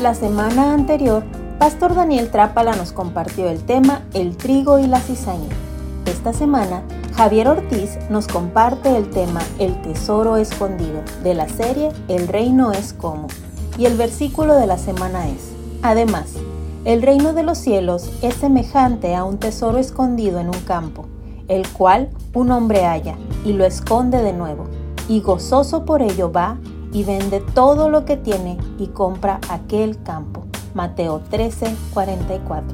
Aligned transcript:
La 0.00 0.14
semana 0.14 0.72
anterior, 0.72 1.22
Pastor 1.58 1.94
Daniel 1.94 2.30
Trápala 2.30 2.74
nos 2.74 2.90
compartió 2.90 3.50
el 3.50 3.62
tema 3.62 4.00
El 4.14 4.34
trigo 4.38 4.78
y 4.78 4.86
la 4.86 4.98
cizaña. 4.98 5.50
Esta 6.06 6.32
semana, 6.32 6.82
Javier 7.16 7.48
Ortiz 7.48 7.98
nos 8.08 8.26
comparte 8.26 8.96
el 8.96 9.10
tema 9.10 9.42
El 9.58 9.78
tesoro 9.82 10.38
escondido 10.38 11.02
de 11.22 11.34
la 11.34 11.50
serie 11.50 11.90
El 12.08 12.28
reino 12.28 12.72
es 12.72 12.94
como. 12.94 13.26
Y 13.76 13.84
el 13.84 13.98
versículo 13.98 14.54
de 14.54 14.66
la 14.66 14.78
semana 14.78 15.28
es, 15.28 15.52
además, 15.82 16.32
el 16.86 17.02
reino 17.02 17.34
de 17.34 17.42
los 17.42 17.58
cielos 17.58 18.10
es 18.22 18.36
semejante 18.36 19.14
a 19.14 19.24
un 19.24 19.36
tesoro 19.36 19.76
escondido 19.76 20.40
en 20.40 20.46
un 20.46 20.60
campo, 20.62 21.04
el 21.46 21.68
cual 21.68 22.08
un 22.32 22.52
hombre 22.52 22.86
halla 22.86 23.16
y 23.44 23.52
lo 23.52 23.66
esconde 23.66 24.22
de 24.22 24.32
nuevo, 24.32 24.64
y 25.10 25.20
gozoso 25.20 25.84
por 25.84 26.00
ello 26.00 26.32
va 26.32 26.56
y 26.92 27.04
vende 27.04 27.40
todo 27.40 27.88
lo 27.88 28.04
que 28.04 28.16
tiene 28.16 28.58
y 28.78 28.88
compra 28.88 29.40
aquel 29.48 30.02
campo. 30.02 30.46
Mateo 30.74 31.20
13, 31.30 31.74
44. 31.92 32.68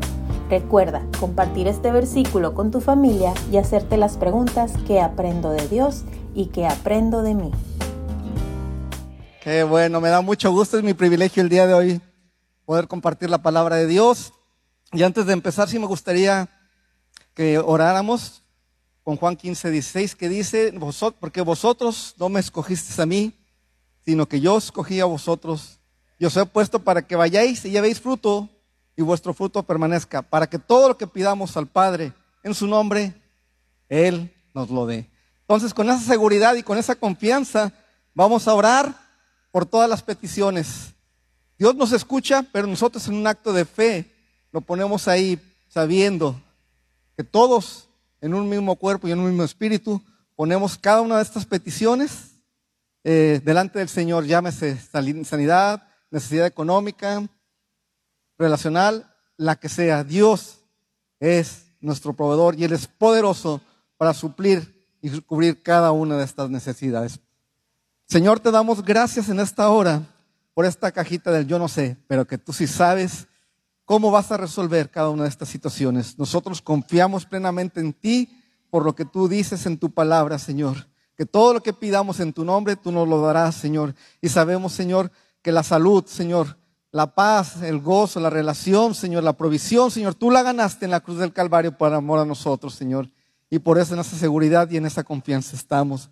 Recuerda 0.49 1.05
compartir 1.19 1.67
este 1.67 1.91
versículo 1.91 2.55
con 2.55 2.71
tu 2.71 2.81
familia 2.81 3.35
y 3.51 3.57
hacerte 3.57 3.97
las 3.97 4.17
preguntas 4.17 4.73
que 4.87 5.01
aprendo 5.01 5.51
de 5.51 5.67
Dios 5.69 6.05
y 6.35 6.47
que 6.47 6.67
aprendo 6.67 7.23
de 7.23 7.35
mí. 7.35 7.51
Qué 9.43 9.65
bueno, 9.65 10.01
me 10.01 10.09
da 10.09 10.21
mucho 10.21 10.51
gusto, 10.53 10.77
es 10.77 10.85
mi 10.85 10.95
privilegio 10.95 11.43
el 11.43 11.49
día 11.49 11.67
de 11.67 11.75
hoy 11.75 12.01
poder 12.65 12.89
compartir 12.89 13.31
la 13.31 13.43
palabra 13.43 13.77
de 13.77 13.87
Dios. 13.87 14.33
Y 14.93 15.03
antes 15.03 15.27
de 15.27 15.33
empezar, 15.33 15.69
sí 15.69 15.79
me 15.79 15.87
gustaría 15.87 16.49
que 17.35 17.59
oráramos 17.59 18.43
con 19.03 19.17
Juan 19.17 19.37
15, 19.37 19.71
16, 19.71 20.17
que 20.17 20.29
dice, 20.29 20.75
porque 21.21 21.41
vosotros 21.43 22.15
no 22.19 22.29
me 22.29 22.41
escogisteis 22.41 22.99
a 22.99 23.07
mí, 23.07 23.33
sino 24.07 24.27
que 24.27 24.41
yo 24.41 24.57
escogí 24.57 25.01
a 25.01 25.05
vosotros. 25.05 25.81
Yo 26.21 26.29
os 26.29 26.37
he 26.37 26.47
puesto 26.47 26.79
para 26.79 27.03
que 27.03 27.17
vayáis 27.17 27.65
y 27.65 27.71
llevéis 27.71 28.01
fruto 28.01 28.49
y 28.97 29.03
vuestro 29.03 29.35
fruto 29.35 29.65
permanezca, 29.65 30.23
para 30.23 30.47
que 30.47 30.61
todo 30.61 30.89
lo 30.89 30.97
que 30.97 31.09
pidamos 31.09 31.57
al 31.57 31.67
Padre 31.67 32.13
en 32.45 32.55
su 32.55 32.69
nombre, 32.69 33.21
Él 33.89 34.33
nos 34.55 34.71
lo 34.71 34.87
dé. 34.87 35.11
Entonces, 35.41 35.75
con 35.75 35.91
esa 35.91 35.99
seguridad 35.99 36.55
y 36.55 36.63
con 36.63 36.79
esa 36.79 36.95
confianza, 36.95 37.73
vamos 38.15 38.47
a 38.47 38.55
orar 38.55 38.95
por 39.51 39.67
todas 39.67 39.91
las 39.91 40.03
peticiones. 40.03 40.95
Dios 41.59 41.75
nos 41.75 41.91
escucha, 41.91 42.45
pero 42.53 42.69
nosotros 42.69 43.09
en 43.09 43.15
un 43.15 43.27
acto 43.27 43.53
de 43.53 43.65
fe 43.65 44.15
lo 44.53 44.61
ponemos 44.61 45.09
ahí 45.09 45.41
sabiendo 45.69 46.41
que 47.17 47.25
todos 47.25 47.89
en 48.21 48.35
un 48.35 48.49
mismo 48.49 48.77
cuerpo 48.77 49.09
y 49.09 49.13
en 49.13 49.19
un 49.19 49.27
mismo 49.27 49.43
espíritu 49.43 50.01
ponemos 50.37 50.79
cada 50.79 51.01
una 51.01 51.17
de 51.17 51.23
estas 51.23 51.45
peticiones 51.45 52.36
eh, 53.09 53.41
delante 53.45 53.79
del 53.79 53.89
Señor, 53.89 54.25
llámese 54.25 54.77
sanidad, 54.81 55.87
necesidad 56.11 56.45
económica, 56.45 57.25
relacional, 58.37 59.15
la 59.37 59.55
que 59.55 59.69
sea. 59.69 60.03
Dios 60.03 60.59
es 61.21 61.67
nuestro 61.81 62.15
proveedor 62.15 62.59
y 62.59 62.65
Él 62.65 62.73
es 62.73 62.89
poderoso 62.89 63.61
para 63.97 64.13
suplir 64.13 64.89
y 65.01 65.21
cubrir 65.21 65.63
cada 65.63 65.93
una 65.93 66.17
de 66.17 66.25
estas 66.25 66.51
necesidades. 66.51 67.21
Señor, 68.09 68.41
te 68.41 68.51
damos 68.51 68.85
gracias 68.85 69.29
en 69.29 69.39
esta 69.39 69.69
hora 69.69 70.03
por 70.53 70.65
esta 70.65 70.91
cajita 70.91 71.31
del 71.31 71.47
yo 71.47 71.61
no 71.61 71.69
sé, 71.69 71.97
pero 72.09 72.27
que 72.27 72.39
tú 72.39 72.53
sí 72.53 72.67
sabes 72.67 73.29
cómo 73.85 74.11
vas 74.11 74.33
a 74.33 74.37
resolver 74.37 74.91
cada 74.91 75.11
una 75.11 75.23
de 75.23 75.29
estas 75.29 75.49
situaciones. 75.49 76.19
Nosotros 76.19 76.61
confiamos 76.61 77.25
plenamente 77.25 77.79
en 77.79 77.93
ti 77.93 78.43
por 78.69 78.85
lo 78.85 78.97
que 78.97 79.05
tú 79.05 79.29
dices 79.29 79.65
en 79.65 79.79
tu 79.79 79.93
palabra, 79.93 80.41
Señor. 80.41 80.89
Que 81.17 81.27
todo 81.27 81.55
lo 81.55 81.63
que 81.63 81.73
pidamos 81.73 82.21
en 82.21 82.33
tu 82.33 82.45
nombre, 82.45 82.77
tú 82.77 82.93
nos 82.93 83.09
lo 83.09 83.21
darás, 83.21 83.55
Señor. 83.55 83.95
Y 84.21 84.29
sabemos, 84.29 84.73
Señor, 84.73 85.11
que 85.43 85.51
la 85.53 85.63
salud, 85.63 86.05
Señor, 86.07 86.57
la 86.93 87.15
paz, 87.15 87.63
el 87.63 87.81
gozo, 87.81 88.21
la 88.21 88.31
relación, 88.31 88.95
Señor, 88.95 89.23
la 89.23 89.35
provisión, 89.35 89.91
Señor, 89.91 90.15
tú 90.15 90.31
la 90.31 90.43
ganaste 90.43 90.85
en 90.85 90.91
la 90.91 91.01
cruz 91.01 91.19
del 91.19 91.33
Calvario 91.33 91.77
por 91.77 91.93
amor 91.93 92.19
a 92.19 92.25
nosotros, 92.25 92.75
Señor. 92.75 93.09
Y 93.51 93.59
por 93.59 93.79
eso 93.79 93.95
en 93.95 94.01
esa 94.01 94.17
seguridad 94.17 94.69
y 94.71 94.77
en 94.77 94.87
esa 94.87 95.05
confianza 95.05 95.57
estamos. 95.57 96.11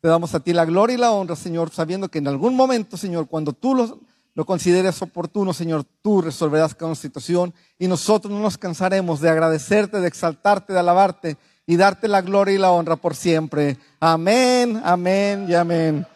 Te 0.00 0.08
damos 0.08 0.34
a 0.34 0.40
ti 0.40 0.52
la 0.52 0.64
gloria 0.64 0.94
y 0.94 0.98
la 0.98 1.12
honra, 1.12 1.34
Señor, 1.34 1.70
sabiendo 1.70 2.08
que 2.08 2.18
en 2.18 2.28
algún 2.28 2.54
momento, 2.54 2.96
Señor, 2.96 3.26
cuando 3.26 3.52
tú 3.52 3.74
lo, 3.74 4.00
lo 4.34 4.44
consideres 4.44 5.00
oportuno, 5.00 5.52
Señor, 5.52 5.84
tú 6.02 6.20
resolverás 6.20 6.74
cada 6.74 6.94
situación 6.94 7.54
y 7.78 7.88
nosotros 7.88 8.32
no 8.32 8.40
nos 8.40 8.58
cansaremos 8.58 9.20
de 9.20 9.30
agradecerte, 9.30 10.00
de 10.00 10.08
exaltarte, 10.08 10.72
de 10.72 10.78
alabarte 10.80 11.36
y 11.66 11.76
darte 11.76 12.08
la 12.08 12.22
gloria 12.22 12.54
y 12.54 12.58
la 12.58 12.70
honra 12.70 12.96
por 12.96 13.14
siempre. 13.14 13.78
Amén, 14.00 14.80
amén 14.84 15.46
y 15.48 15.54
amén. 15.54 16.06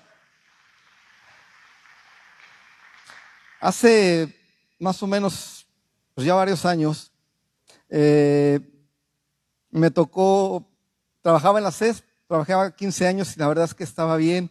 Hace 3.61 4.35
más 4.79 5.03
o 5.03 5.07
menos, 5.07 5.67
pues 6.15 6.27
ya 6.27 6.35
varios 6.35 6.65
años, 6.65 7.13
eh, 7.89 8.61
me 9.71 9.91
tocó, 9.91 10.65
trabajaba 11.23 11.59
en 11.59 11.65
la 11.65 11.73
CES, 11.73 12.05
trabajaba 12.27 12.71
15 12.71 13.07
años 13.07 13.37
y 13.37 13.41
la 13.41 13.49
verdad 13.49 13.65
es 13.65 13.75
que 13.75 13.85
estaba 13.85 14.17
bien. 14.17 14.51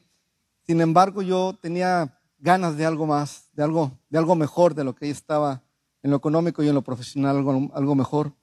Sin 0.66 0.82
embargo, 0.82 1.22
yo 1.22 1.58
tenía 1.62 2.20
ganas 2.40 2.76
de 2.76 2.86
algo 2.86 3.06
más, 3.06 3.50
de 3.54 3.64
algo, 3.64 3.98
de 4.10 4.18
algo 4.18 4.36
mejor 4.36 4.76
de 4.76 4.84
lo 4.84 4.96
que 4.96 5.10
estaba 5.10 5.64
en 6.04 6.12
lo 6.12 6.18
económico 6.18 6.62
y 6.62 6.68
en 6.68 6.76
lo 6.76 6.82
profesional, 6.82 7.38
algo, 7.38 7.72
algo 7.74 7.96
mejor. 7.96 8.34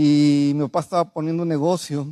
Y 0.00 0.52
mi 0.54 0.62
papá 0.62 0.78
estaba 0.78 1.12
poniendo 1.12 1.42
un 1.42 1.48
negocio 1.48 2.06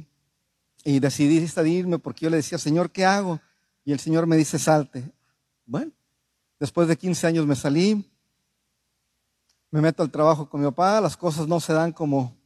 y 0.82 0.98
decidí 0.98 1.46
salirme 1.46 2.00
porque 2.00 2.24
yo 2.24 2.30
le 2.30 2.38
decía, 2.38 2.58
Señor, 2.58 2.90
¿qué 2.90 3.04
hago? 3.04 3.40
Y 3.84 3.92
el 3.92 4.00
Señor 4.00 4.26
me 4.26 4.36
dice, 4.36 4.58
salte. 4.58 5.08
Bueno, 5.64 5.92
después 6.58 6.88
de 6.88 6.96
15 6.96 7.28
años 7.28 7.46
me 7.46 7.54
salí, 7.54 8.04
me 9.70 9.80
meto 9.80 10.02
al 10.02 10.10
trabajo 10.10 10.50
con 10.50 10.62
mi 10.62 10.66
papá, 10.66 11.00
las 11.00 11.16
cosas 11.16 11.46
no 11.46 11.60
se 11.60 11.74
dan 11.74 11.92
como, 11.92 12.36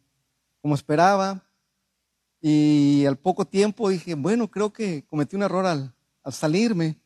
como 0.61 0.75
esperaba. 0.75 1.43
Y 2.43 3.07
al 3.07 3.17
poco 3.17 3.47
tiempo 3.47 3.89
dije, 3.89 4.15
bueno, 4.17 4.51
creo 4.51 4.71
que 4.71 5.07
cometí 5.07 5.37
un 5.37 5.43
error 5.45 5.65
al, 5.65 5.95
salirme, 6.31 7.01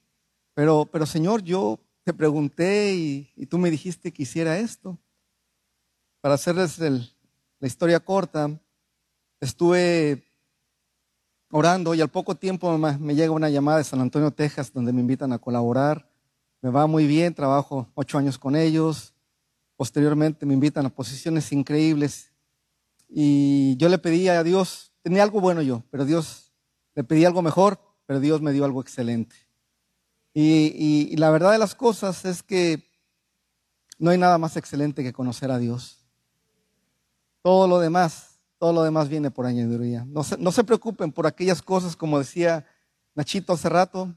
pero, 0.55 0.89
pero 0.91 1.07
Señor, 1.07 1.45
yo 1.45 1.79
te 2.03 2.13
pregunté 2.13 2.97
y, 2.97 3.33
y, 3.37 3.47
tú 3.47 3.59
me 3.59 3.71
dijiste 3.71 4.13
que 4.13 4.25
hiciera 4.25 4.59
esto. 4.59 4.99
Para 6.21 6.35
hacerles 6.35 6.81
el, 6.81 7.14
la 7.65 7.69
historia 7.69 7.99
corta, 7.99 8.51
estuve 9.41 10.23
orando 11.51 11.95
y 11.95 12.03
al 12.03 12.11
poco 12.11 12.35
tiempo 12.35 12.77
me 12.77 13.15
llega 13.15 13.33
una 13.33 13.49
llamada 13.49 13.79
de 13.79 13.85
San 13.85 14.03
Antonio, 14.03 14.31
Texas, 14.33 14.71
donde 14.71 14.93
me 14.93 15.01
invitan 15.01 15.33
a 15.33 15.39
colaborar. 15.39 16.07
Me 16.61 16.69
va 16.69 16.87
muy 16.87 17.07
bien, 17.07 17.33
trabajo 17.33 17.89
ocho 17.95 18.19
años 18.19 18.37
con 18.37 18.55
ellos. 18.55 19.15
Posteriormente 19.77 20.45
me 20.45 20.53
invitan 20.53 20.85
a 20.85 20.91
posiciones 20.91 21.51
increíbles. 21.53 22.35
Y 23.09 23.79
yo 23.79 23.89
le 23.89 23.97
pedí 23.97 24.29
a 24.29 24.43
Dios, 24.43 24.93
tenía 25.01 25.23
algo 25.23 25.41
bueno 25.41 25.63
yo, 25.63 25.85
pero 25.91 26.05
Dios, 26.05 26.53
le 26.95 27.03
pedí 27.03 27.25
algo 27.25 27.41
mejor, 27.41 27.81
pero 28.05 28.21
Dios 28.21 28.43
me 28.43 28.53
dio 28.53 28.67
algo 28.67 28.83
excelente. 28.83 29.37
Y, 30.35 31.09
y 31.11 31.17
la 31.17 31.31
verdad 31.31 31.53
de 31.53 31.59
las 31.59 31.75
cosas 31.75 32.27
es 32.27 32.43
que 32.43 32.87
no 33.99 34.11
hay 34.11 34.19
nada 34.19 34.37
más 34.37 34.59
excelente 34.59 35.03
que 35.03 35.15
conocer 35.15 35.51
a 35.51 35.57
Dios. 35.57 36.04
Todo 37.45 37.69
lo 37.69 37.79
demás, 37.79 38.41
todo 38.59 38.73
lo 38.73 38.83
demás 38.83 39.11
viene 39.11 39.31
por 39.31 39.45
añadiduría. 39.45 40.07
No 40.07 40.25
se, 40.25 40.39
no 40.39 40.51
se 40.51 40.65
preocupen 40.65 41.13
por 41.13 41.27
aquellas 41.27 41.61
cosas, 41.61 41.95
como 41.95 42.19
decía 42.19 42.65
Nachito 43.15 43.53
hace 43.53 43.69
rato, 43.69 44.15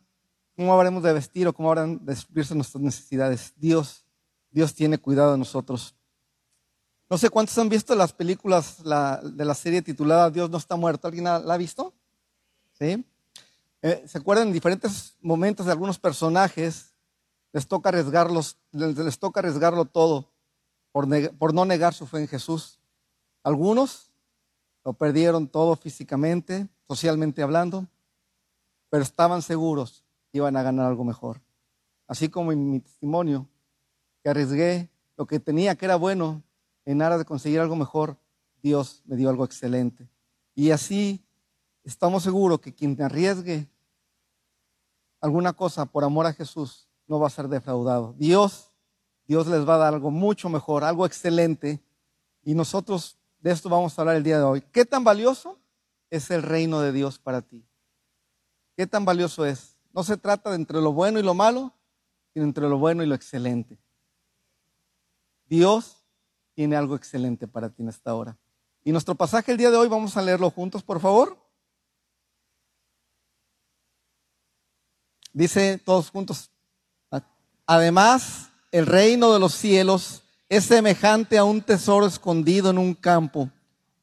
cómo 0.55 0.73
habremos 0.73 1.03
de 1.03 1.11
vestir 1.11 1.45
o 1.45 1.51
cómo 1.51 1.67
habrán 1.67 2.05
de 2.05 2.15
suplirse 2.15 2.55
nuestras 2.55 2.81
necesidades. 2.81 3.51
Dios, 3.57 4.05
Dios 4.49 4.73
tiene 4.73 4.97
cuidado 4.97 5.33
de 5.33 5.39
nosotros. 5.39 5.93
No 7.09 7.17
sé 7.17 7.29
cuántos 7.29 7.57
han 7.57 7.67
visto 7.67 7.93
las 7.95 8.13
películas 8.13 8.81
de 8.81 9.45
la 9.45 9.55
serie 9.55 9.81
titulada 9.81 10.31
Dios 10.31 10.49
no 10.49 10.57
está 10.57 10.77
muerto. 10.77 11.09
¿Alguien 11.09 11.25
la, 11.25 11.35
ha 11.35 11.57
visto? 11.57 11.93
¿Sí? 12.79 13.05
Eh, 13.81 14.05
¿Se 14.07 14.19
acuerdan 14.19 14.47
en 14.47 14.53
diferentes 14.53 15.17
momentos 15.19 15.65
de 15.65 15.73
algunos 15.73 15.99
personajes? 15.99 16.93
Les 17.51 17.67
toca 17.67 17.89
arriesgarlos, 17.89 18.55
les, 18.71 19.19
toca 19.19 19.41
arriesgarlo 19.41 19.83
todo 19.83 20.31
por 20.93 21.53
no 21.53 21.65
negar 21.65 21.93
su 21.93 22.07
fe 22.07 22.19
en 22.19 22.29
Jesús. 22.29 22.79
Algunos 23.47 24.11
lo 24.83 24.91
perdieron 24.91 25.47
todo 25.47 25.77
físicamente, 25.77 26.67
socialmente 26.85 27.41
hablando, 27.41 27.87
pero 28.89 29.03
estaban 29.03 29.41
seguros 29.41 30.03
que 30.29 30.39
iban 30.39 30.57
a 30.57 30.63
ganar 30.63 30.85
algo 30.87 31.05
mejor. 31.05 31.39
Así 32.09 32.27
como 32.27 32.51
en 32.51 32.69
mi 32.69 32.81
testimonio, 32.81 33.47
que 34.21 34.31
arriesgué 34.31 34.89
lo 35.15 35.27
que 35.27 35.39
tenía 35.39 35.75
que 35.75 35.85
era 35.85 35.95
bueno 35.95 36.43
en 36.83 37.01
aras 37.01 37.19
de 37.19 37.23
conseguir 37.23 37.61
algo 37.61 37.77
mejor, 37.77 38.17
Dios 38.61 39.01
me 39.05 39.15
dio 39.15 39.29
algo 39.29 39.45
excelente. 39.45 40.09
Y 40.53 40.71
así 40.71 41.25
estamos 41.85 42.23
seguros 42.23 42.59
que 42.59 42.73
quien 42.73 43.01
arriesgue 43.01 43.69
alguna 45.21 45.53
cosa 45.53 45.85
por 45.85 46.03
amor 46.03 46.25
a 46.25 46.33
Jesús 46.33 46.89
no 47.07 47.17
va 47.17 47.27
a 47.27 47.29
ser 47.29 47.47
defraudado. 47.47 48.13
Dios, 48.17 48.73
Dios 49.25 49.47
les 49.47 49.65
va 49.65 49.75
a 49.75 49.77
dar 49.77 49.93
algo 49.93 50.11
mucho 50.11 50.49
mejor, 50.49 50.83
algo 50.83 51.05
excelente. 51.05 51.81
Y 52.43 52.53
nosotros 52.53 53.17
de 53.47 53.53
esto 53.53 53.69
vamos 53.69 53.97
a 53.97 54.01
hablar 54.01 54.17
el 54.17 54.23
día 54.23 54.37
de 54.37 54.43
hoy. 54.43 54.61
¿Qué 54.73 54.83
tan 54.83 55.03
valioso 55.03 55.57
es 56.09 56.29
el 56.31 56.43
reino 56.43 56.81
de 56.81 56.91
Dios 56.91 57.17
para 57.17 57.41
ti? 57.41 57.65
¿Qué 58.75 58.85
tan 58.85 59.05
valioso 59.05 59.45
es? 59.45 59.77
No 59.93 60.03
se 60.03 60.17
trata 60.17 60.49
de 60.49 60.57
entre 60.57 60.81
lo 60.81 60.91
bueno 60.91 61.17
y 61.17 61.23
lo 61.23 61.33
malo, 61.33 61.73
sino 62.33 62.45
entre 62.45 62.67
lo 62.67 62.77
bueno 62.77 63.03
y 63.03 63.05
lo 63.07 63.15
excelente. 63.15 63.79
Dios 65.45 65.95
tiene 66.55 66.75
algo 66.75 66.95
excelente 66.95 67.47
para 67.47 67.69
ti 67.69 67.83
en 67.83 67.89
esta 67.89 68.13
hora. 68.13 68.37
Y 68.83 68.91
nuestro 68.91 69.15
pasaje 69.15 69.53
el 69.53 69.57
día 69.57 69.71
de 69.71 69.77
hoy, 69.77 69.87
vamos 69.87 70.17
a 70.17 70.21
leerlo 70.21 70.51
juntos, 70.51 70.83
por 70.83 70.99
favor. 70.99 71.37
Dice 75.31 75.77
todos 75.77 76.09
juntos. 76.09 76.51
Además, 77.65 78.49
el 78.71 78.85
reino 78.85 79.31
de 79.31 79.39
los 79.39 79.53
cielos 79.53 80.23
es 80.49 80.65
semejante 80.65 81.37
a 81.37 81.43
un 81.43 81.61
tesoro 81.61 82.05
escondido 82.05 82.69
en 82.69 82.77
un 82.77 82.93
campo, 82.93 83.49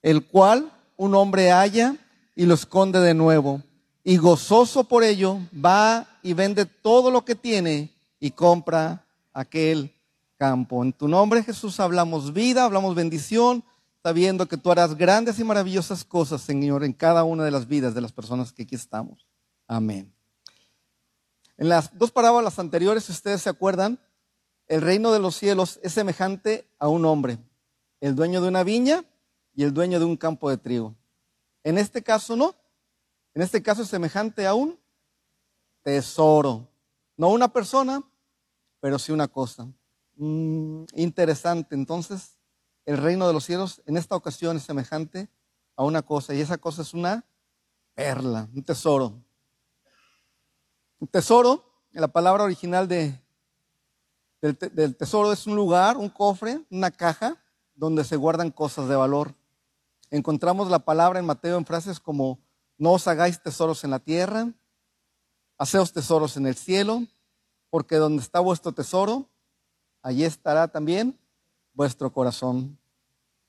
el 0.02 0.26
cual 0.26 0.70
un 0.96 1.14
hombre 1.14 1.50
halla 1.50 1.96
y 2.36 2.46
lo 2.46 2.54
esconde 2.54 3.00
de 3.00 3.14
nuevo. 3.14 3.62
Y 4.02 4.18
gozoso 4.18 4.84
por 4.84 5.02
ello 5.02 5.38
va 5.54 6.06
y 6.22 6.34
vende 6.34 6.66
todo 6.66 7.10
lo 7.10 7.24
que 7.24 7.34
tiene 7.34 7.90
y 8.20 8.30
compra 8.30 9.06
aquel 9.32 9.94
campo. 10.36 10.82
En 10.82 10.92
tu 10.92 11.08
nombre 11.08 11.42
Jesús 11.42 11.80
hablamos 11.80 12.34
vida, 12.34 12.64
hablamos 12.64 12.94
bendición, 12.94 13.64
sabiendo 14.02 14.46
que 14.46 14.58
tú 14.58 14.70
harás 14.70 14.94
grandes 14.94 15.38
y 15.38 15.44
maravillosas 15.44 16.04
cosas, 16.04 16.42
Señor, 16.42 16.84
en 16.84 16.92
cada 16.92 17.24
una 17.24 17.44
de 17.44 17.50
las 17.50 17.66
vidas 17.66 17.94
de 17.94 18.02
las 18.02 18.12
personas 18.12 18.52
que 18.52 18.64
aquí 18.64 18.74
estamos. 18.74 19.26
Amén. 19.66 20.12
En 21.56 21.70
las 21.70 21.96
dos 21.96 22.10
parábolas 22.10 22.58
anteriores, 22.58 23.04
si 23.04 23.12
ustedes 23.12 23.40
se 23.40 23.48
acuerdan, 23.48 23.98
el 24.68 24.80
reino 24.80 25.12
de 25.12 25.18
los 25.18 25.36
cielos 25.36 25.78
es 25.82 25.92
semejante 25.92 26.68
a 26.78 26.88
un 26.88 27.04
hombre, 27.04 27.38
el 28.00 28.14
dueño 28.14 28.40
de 28.40 28.48
una 28.48 28.64
viña 28.64 29.04
y 29.54 29.64
el 29.64 29.72
dueño 29.72 29.98
de 29.98 30.04
un 30.04 30.16
campo 30.16 30.50
de 30.50 30.56
trigo. 30.56 30.94
En 31.62 31.78
este 31.78 32.02
caso 32.02 32.36
no. 32.36 32.54
En 33.34 33.42
este 33.42 33.62
caso 33.62 33.82
es 33.82 33.88
semejante 33.88 34.46
a 34.46 34.54
un 34.54 34.78
tesoro. 35.82 36.68
No 37.16 37.28
una 37.28 37.52
persona, 37.52 38.02
pero 38.80 38.98
sí 38.98 39.12
una 39.12 39.28
cosa. 39.28 39.66
Mm, 40.16 40.84
interesante. 40.94 41.74
Entonces, 41.74 42.36
el 42.84 42.98
reino 42.98 43.26
de 43.26 43.32
los 43.32 43.44
cielos 43.44 43.82
en 43.86 43.96
esta 43.96 44.14
ocasión 44.14 44.56
es 44.56 44.62
semejante 44.62 45.28
a 45.76 45.84
una 45.84 46.02
cosa 46.02 46.34
y 46.34 46.40
esa 46.40 46.58
cosa 46.58 46.82
es 46.82 46.94
una 46.94 47.24
perla, 47.94 48.48
un 48.54 48.62
tesoro. 48.62 49.14
Un 50.98 51.08
tesoro, 51.08 51.64
la 51.92 52.08
palabra 52.08 52.44
original 52.44 52.86
de, 52.88 53.23
del, 54.52 54.94
tesoro 54.94 55.32
es 55.32 55.46
un 55.46 55.56
lugar, 55.56 55.96
un 55.96 56.10
cofre, 56.10 56.60
una 56.70 56.90
caja 56.90 57.42
donde 57.74 58.04
se 58.04 58.16
guardan 58.16 58.50
cosas 58.50 58.88
de 58.88 58.96
valor. 58.96 59.34
Encontramos 60.10 60.70
la 60.70 60.80
palabra 60.80 61.18
en 61.18 61.24
Mateo 61.24 61.56
en 61.56 61.64
frases 61.64 61.98
como 61.98 62.38
no 62.76 62.92
os 62.92 63.08
hagáis 63.08 63.42
tesoros 63.42 63.84
en 63.84 63.90
la 63.90 64.00
tierra, 64.00 64.52
haceos 65.56 65.94
tesoros 65.94 66.36
en 66.36 66.46
el 66.46 66.56
cielo, 66.56 67.06
porque 67.70 67.96
donde 67.96 68.22
está 68.22 68.40
vuestro 68.40 68.72
tesoro, 68.72 69.30
allí 70.02 70.24
estará 70.24 70.68
también 70.68 71.18
vuestro 71.72 72.12
corazón. 72.12 72.78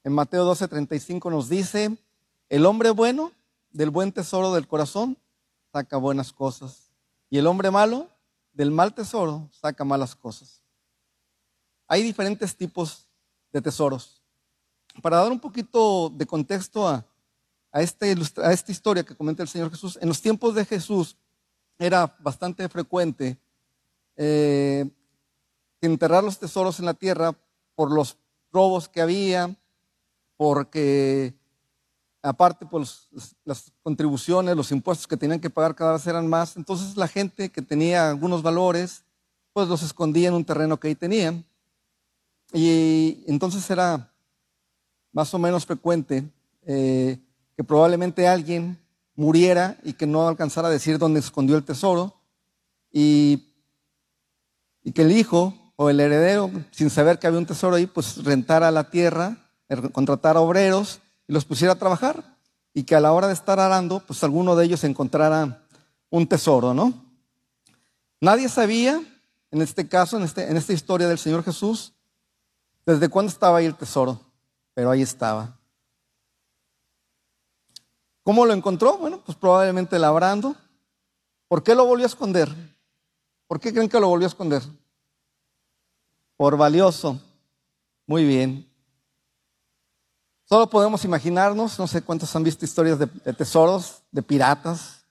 En 0.05 0.13
Mateo 0.13 0.49
12:35 0.49 1.29
nos 1.29 1.49
dice, 1.49 1.97
el 2.47 2.65
hombre 2.65 2.91
bueno 2.91 3.33
del 3.71 3.89
buen 3.89 4.13
tesoro 4.13 4.53
del 4.53 4.65
corazón 4.67 5.17
saca 5.73 5.97
buenas 5.97 6.31
cosas, 6.31 6.89
y 7.29 7.37
el 7.37 7.47
hombre 7.47 7.69
malo 7.69 8.07
del 8.53 8.71
mal 8.71 8.93
tesoro 8.93 9.49
saca 9.51 9.83
malas 9.83 10.15
cosas. 10.15 10.64
Hay 11.87 12.03
diferentes 12.03 12.55
tipos 12.55 13.07
de 13.51 13.61
tesoros. 13.61 14.21
Para 15.01 15.17
dar 15.17 15.31
un 15.31 15.39
poquito 15.39 16.09
de 16.09 16.25
contexto 16.25 16.87
a, 16.87 17.05
este 17.73 18.15
a 18.43 18.51
esta 18.51 18.71
historia 18.71 19.03
que 19.03 19.15
comenta 19.15 19.43
el 19.43 19.49
Señor 19.49 19.69
Jesús, 19.69 19.97
en 20.01 20.07
los 20.07 20.21
tiempos 20.21 20.55
de 20.55 20.65
Jesús 20.65 21.17
era 21.77 22.15
bastante 22.19 22.67
frecuente 22.69 23.37
eh, 24.15 24.89
enterrar 25.81 26.23
los 26.23 26.39
tesoros 26.39 26.79
en 26.79 26.85
la 26.85 26.93
tierra 26.93 27.35
por 27.75 27.91
los 27.91 28.17
robos 28.51 28.87
que 28.87 29.01
había, 29.01 29.55
porque 30.37 31.33
aparte 32.21 32.65
pues 32.65 33.09
las 33.43 33.71
contribuciones, 33.83 34.55
los 34.55 34.71
impuestos 34.71 35.07
que 35.07 35.17
tenían 35.17 35.39
que 35.39 35.49
pagar 35.49 35.75
cada 35.75 35.93
vez 35.93 36.07
eran 36.07 36.27
más, 36.27 36.57
entonces 36.57 36.97
la 36.97 37.07
gente 37.07 37.49
que 37.49 37.61
tenía 37.61 38.09
algunos 38.09 38.41
valores, 38.41 39.03
pues 39.53 39.67
los 39.67 39.83
escondía 39.83 40.29
en 40.29 40.33
un 40.33 40.45
terreno 40.45 40.79
que 40.79 40.87
ahí 40.87 40.95
tenían. 40.95 41.45
Y 42.53 43.23
entonces 43.27 43.69
era 43.69 44.11
más 45.11 45.33
o 45.33 45.39
menos 45.39 45.65
frecuente 45.65 46.23
eh, 46.65 47.19
que 47.55 47.63
probablemente 47.63 48.27
alguien 48.27 48.77
muriera 49.15 49.77
y 49.83 49.93
que 49.93 50.05
no 50.05 50.27
alcanzara 50.27 50.67
a 50.67 50.71
decir 50.71 50.97
dónde 50.97 51.19
escondió 51.19 51.55
el 51.55 51.63
tesoro 51.63 52.21
y, 52.91 53.53
y 54.83 54.91
que 54.91 55.03
el 55.03 55.11
hijo 55.11 55.53
o 55.75 55.89
el 55.89 55.99
heredero, 55.99 56.51
sin 56.71 56.89
saber 56.89 57.19
que 57.19 57.27
había 57.27 57.39
un 57.39 57.45
tesoro 57.45 57.75
ahí, 57.75 57.85
pues 57.85 58.23
rentara 58.23 58.71
la 58.71 58.89
tierra, 58.89 59.37
er, 59.67 59.91
contratara 59.91 60.39
obreros 60.39 60.99
y 61.27 61.33
los 61.33 61.45
pusiera 61.45 61.73
a 61.73 61.79
trabajar. 61.79 62.37
Y 62.73 62.83
que 62.83 62.95
a 62.95 62.99
la 62.99 63.13
hora 63.13 63.27
de 63.27 63.33
estar 63.33 63.59
arando, 63.59 64.01
pues 64.05 64.23
alguno 64.23 64.55
de 64.55 64.65
ellos 64.65 64.83
encontrara 64.83 65.63
un 66.09 66.27
tesoro, 66.27 66.73
¿no? 66.73 66.93
Nadie 68.19 68.49
sabía, 68.49 69.01
en 69.51 69.61
este 69.61 69.87
caso, 69.87 70.17
en, 70.17 70.23
este, 70.23 70.49
en 70.49 70.57
esta 70.57 70.73
historia 70.73 71.07
del 71.07 71.17
Señor 71.17 71.43
Jesús, 71.43 71.93
desde 72.85 73.09
cuándo 73.09 73.31
estaba 73.31 73.57
ahí 73.57 73.65
el 73.65 73.75
tesoro, 73.75 74.19
pero 74.73 74.91
ahí 74.91 75.01
estaba. 75.01 75.57
¿Cómo 78.23 78.45
lo 78.45 78.53
encontró? 78.53 78.97
Bueno, 78.97 79.21
pues 79.25 79.37
probablemente 79.37 79.99
labrando. 79.99 80.55
¿Por 81.47 81.63
qué 81.63 81.75
lo 81.75 81.85
volvió 81.85 82.05
a 82.05 82.07
esconder? 82.07 82.49
¿Por 83.47 83.59
qué 83.59 83.71
creen 83.71 83.89
que 83.89 83.99
lo 83.99 84.07
volvió 84.07 84.25
a 84.25 84.29
esconder? 84.29 84.63
por 86.37 86.57
valioso. 86.57 87.19
Muy 88.07 88.25
bien. 88.25 88.69
Solo 90.47 90.69
podemos 90.69 91.03
imaginarnos, 91.05 91.79
no 91.79 91.87
sé 91.87 92.03
cuántos 92.03 92.35
han 92.35 92.43
visto 92.43 92.65
historias 92.65 92.99
de, 92.99 93.07
tesoros, 93.33 94.03
de 94.11 94.21
piratas, 94.21 95.05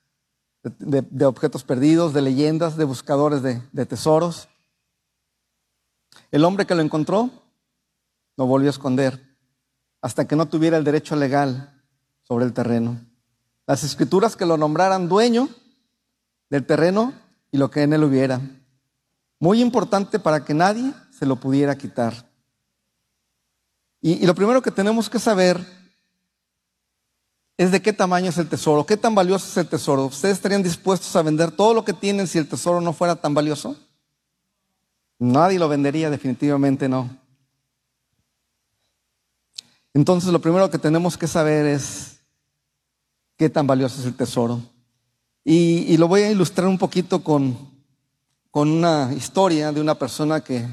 de, 0.62 1.26
objetos 1.26 1.64
perdidos, 1.64 2.12
de 2.12 2.22
leyendas, 2.22 2.76
de 2.76 2.84
buscadores 2.84 3.42
de 3.42 3.86
tesoros. 3.86 4.48
El 6.30 6.44
hombre 6.44 6.66
que 6.66 6.74
lo 6.74 6.82
encontró 6.82 7.30
lo 8.36 8.46
volvió 8.46 8.68
a 8.68 8.70
esconder 8.70 9.36
hasta 10.00 10.26
que 10.26 10.36
no 10.36 10.46
tuviera 10.46 10.76
el 10.76 10.84
derecho 10.84 11.16
legal 11.16 11.82
sobre 12.22 12.44
el 12.44 12.52
terreno. 12.52 13.00
Las 13.66 13.84
escrituras 13.84 14.36
que 14.36 14.44
lo 14.44 14.56
nombraran 14.56 15.08
dueño 15.08 15.48
del 16.50 16.66
terreno 16.66 17.14
y 17.50 17.56
lo 17.56 17.70
que 17.70 17.82
en 17.82 17.92
él 17.92 18.04
hubiera. 18.04 18.40
Muy 19.38 19.60
importante 19.60 20.18
para 20.18 20.44
que 20.44 20.54
nadie 20.54 20.92
se 21.10 21.26
lo 21.26 21.36
pudiera 21.36 21.76
quitar. 21.76 22.28
Y, 24.00 24.26
lo 24.26 24.34
primero 24.34 24.60
que 24.60 24.70
tenemos 24.70 25.08
que 25.08 25.18
saber 25.18 25.58
es 27.56 27.70
de 27.70 27.80
qué 27.80 27.92
tamaño 27.92 28.28
es 28.28 28.36
el 28.36 28.48
tesoro, 28.48 28.84
qué 28.84 28.98
tan 28.98 29.14
valioso 29.14 29.46
es 29.48 29.56
el 29.56 29.68
tesoro. 29.68 30.04
¿Ustedes 30.06 30.36
estarían 30.36 30.62
dispuestos 30.62 31.16
a 31.16 31.22
vender 31.22 31.50
todo 31.50 31.72
lo 31.72 31.84
que 31.84 31.94
tienen 31.94 32.26
si 32.26 32.36
el 32.36 32.48
tesoro 32.48 32.82
no 32.82 32.92
fuera 32.92 33.16
tan 33.16 33.32
valioso? 33.32 33.76
Nadie 35.18 35.58
lo 35.58 35.68
vendería, 35.68 36.10
definitivamente 36.10 36.88
no. 36.88 37.23
Entonces 39.94 40.32
lo 40.32 40.40
primero 40.40 40.68
que 40.70 40.78
tenemos 40.78 41.16
que 41.16 41.28
saber 41.28 41.66
es 41.66 42.18
qué 43.36 43.48
tan 43.48 43.66
valioso 43.66 44.00
es 44.00 44.06
el 44.06 44.16
tesoro. 44.16 44.60
Y, 45.44 45.96
lo 45.98 46.08
voy 46.08 46.22
a 46.22 46.30
ilustrar 46.30 46.66
un 46.66 46.78
poquito 46.78 47.22
con, 47.22 47.56
con 48.50 48.70
una 48.70 49.12
historia 49.14 49.72
de 49.72 49.80
una 49.80 49.94
persona 49.94 50.40
que 50.40 50.66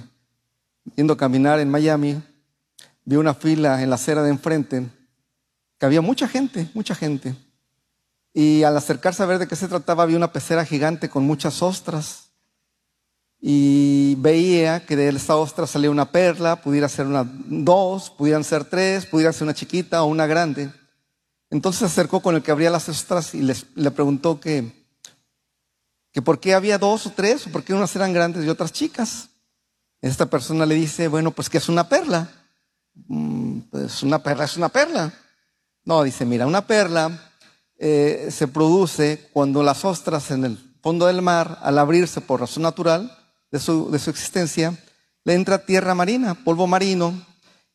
yendo 0.96 1.14
a 1.14 1.18
caminar 1.18 1.60
en 1.60 1.70
Miami, 1.70 2.22
vi 3.04 3.16
una 3.18 3.34
fila 3.34 3.84
en 3.84 3.90
la 3.90 3.96
acera 3.96 4.24
de 4.24 4.30
enfrente, 4.30 4.90
que 5.78 5.86
había 5.86 6.02
mucha 6.02 6.28
gente, 6.28 6.70
mucha 6.74 6.96
gente. 6.96 7.36
Y 8.34 8.64
al 8.64 8.78
acercarse 8.78 9.22
a 9.22 9.26
ver 9.26 9.40
de 9.40 9.48
qué 9.48 9.56
se 9.56 9.68
trataba, 9.68 10.06
vi 10.06 10.16
una 10.16 10.32
pecera 10.32 10.66
gigante 10.66 11.10
con 11.10 11.26
muchas 11.26 11.62
ostras. 11.62 12.31
Y 13.44 14.14
veía 14.20 14.86
que 14.86 14.96
de 14.96 15.10
esa 15.10 15.36
ostra 15.36 15.66
salía 15.66 15.90
una 15.90 16.12
perla, 16.12 16.62
pudiera 16.62 16.88
ser 16.88 17.08
una 17.08 17.26
dos, 17.26 18.12
pudieran 18.12 18.44
ser 18.44 18.66
tres, 18.66 19.08
pudiera 19.08 19.34
ser 19.34 19.44
una 19.44 19.56
chiquita 19.56 20.04
o 20.04 20.06
una 20.06 20.28
grande. 20.28 20.72
Entonces 21.50 21.80
se 21.80 21.86
acercó 21.86 22.22
con 22.22 22.36
el 22.36 22.44
que 22.44 22.52
abría 22.52 22.70
las 22.70 22.88
ostras 22.88 23.34
y 23.34 23.42
le 23.42 23.92
preguntó 23.92 24.40
que, 24.40 24.72
que 26.12 26.22
por 26.22 26.40
qué 26.40 26.54
había 26.54 26.78
dos 26.78 27.08
o 27.08 27.10
tres, 27.10 27.48
o 27.48 27.52
por 27.52 27.64
qué 27.64 27.74
unas 27.74 27.96
eran 27.96 28.14
grandes 28.14 28.46
y 28.46 28.50
otras 28.50 28.72
chicas. 28.72 29.30
Esta 30.02 30.28
persona 30.28 30.68
le 30.68 30.76
dice, 30.76 31.08
bueno, 31.08 31.32
pues 31.32 31.50
que 31.50 31.58
es 31.58 31.68
una 31.68 31.90
perla. 31.90 32.30
Mm, 32.94 33.60
pues 33.72 34.04
una 34.04 34.22
perla 34.22 34.46
es 34.46 34.56
una 34.56 34.70
perla. 34.70 35.12
No, 35.84 36.04
dice, 36.04 36.26
mira, 36.26 36.46
una 36.46 36.68
perla 36.68 37.32
eh, 37.80 38.30
se 38.30 38.48
produce 38.48 39.30
cuando 39.34 39.64
las 39.64 39.84
ostras 39.84 40.30
en 40.30 40.46
el 40.46 40.58
fondo 40.84 41.08
del 41.08 41.24
mar, 41.24 41.58
al 41.64 41.80
abrirse 41.80 42.22
por 42.22 42.40
razón 42.40 42.64
natural 42.64 43.18
de 43.52 43.60
su, 43.60 43.92
de 43.92 44.00
su 44.00 44.10
existencia, 44.10 44.78
le 45.24 45.34
entra 45.34 45.66
tierra 45.66 45.94
marina, 45.94 46.34
polvo 46.34 46.68
marino, 46.68 47.14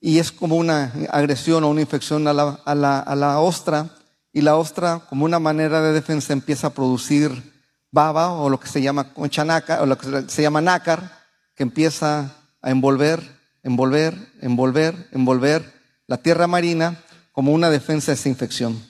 y 0.01 0.19
es 0.19 0.33
como 0.33 0.57
una 0.57 0.93
agresión 1.11 1.65
o 1.65 1.69
una 1.69 1.81
infección 1.81 2.27
a 2.29 2.33
la, 2.33 2.61
a 2.65 2.75
la, 2.75 2.99
a 3.01 3.15
la 3.15 3.41
ostra, 3.41 3.91
y 4.33 4.43
la 4.43 4.57
ostra, 4.57 5.03
como 5.09 5.25
una 5.25 5.39
manera 5.39 5.81
de 5.81 5.93
defensa, 5.93 6.33
empieza 6.33 6.69
a 6.69 6.75
producir 6.75 7.55
baba 7.91 8.33
o 8.33 8.51
lo 8.51 8.61
que 8.61 8.69
se 8.69 8.83
llama 8.83 9.15
concha 9.15 9.45
o 9.81 9.87
lo 9.87 9.97
que 9.97 10.25
se 10.29 10.43
llama 10.43 10.61
nácar, 10.61 11.25
que 11.55 11.63
empieza 11.63 12.35
a 12.61 12.71
envolver 12.71 13.37
envolver, 13.67 14.15
envolver, 14.41 15.09
envolver 15.11 15.73
la 16.07 16.19
tierra 16.19 16.47
marina 16.47 17.03
como 17.33 17.53
una 17.53 17.69
defensa 17.69 18.13
de 18.13 18.15
esa 18.15 18.29
infección. 18.29 18.81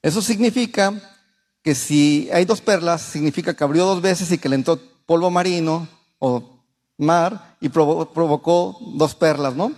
Eso 0.00 0.22
significa 0.22 0.94
que 1.62 1.74
si 1.74 2.30
hay 2.32 2.46
dos 2.46 2.62
perlas, 2.62 3.02
significa 3.02 3.54
que 3.54 3.62
abrió 3.62 3.84
dos 3.84 4.00
veces 4.00 4.32
y 4.32 4.38
que 4.38 4.48
le 4.48 4.56
entró 4.56 4.80
polvo 5.12 5.30
marino 5.30 5.86
o 6.20 6.42
mar 6.96 7.58
y 7.60 7.68
provocó 7.68 8.78
dos 8.94 9.14
perlas, 9.14 9.54
¿no? 9.54 9.70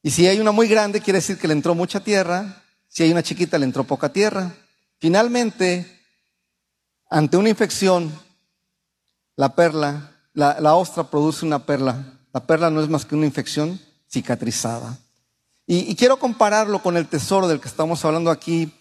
Y 0.00 0.12
si 0.12 0.28
hay 0.28 0.38
una 0.38 0.52
muy 0.52 0.68
grande, 0.68 1.00
quiere 1.00 1.18
decir 1.18 1.38
que 1.38 1.48
le 1.48 1.54
entró 1.54 1.74
mucha 1.74 1.98
tierra. 1.98 2.62
Si 2.86 3.02
hay 3.02 3.10
una 3.10 3.24
chiquita, 3.24 3.58
le 3.58 3.64
entró 3.64 3.82
poca 3.82 4.12
tierra. 4.12 4.54
Finalmente, 5.00 5.90
ante 7.10 7.36
una 7.36 7.48
infección, 7.48 8.16
la 9.34 9.56
perla, 9.56 10.12
la, 10.34 10.76
ostra 10.76 11.02
produce 11.02 11.44
una 11.44 11.66
perla. 11.66 12.20
La 12.32 12.46
perla 12.46 12.70
no 12.70 12.80
es 12.80 12.88
más 12.88 13.04
que 13.04 13.16
una 13.16 13.26
infección 13.26 13.80
cicatrizada. 14.08 14.96
Y, 15.66 15.90
y 15.90 15.96
quiero 15.96 16.16
compararlo 16.20 16.80
con 16.80 16.96
el 16.96 17.08
tesoro 17.08 17.48
del 17.48 17.60
que 17.60 17.66
estamos 17.66 18.04
hablando 18.04 18.30
aquí, 18.30 18.72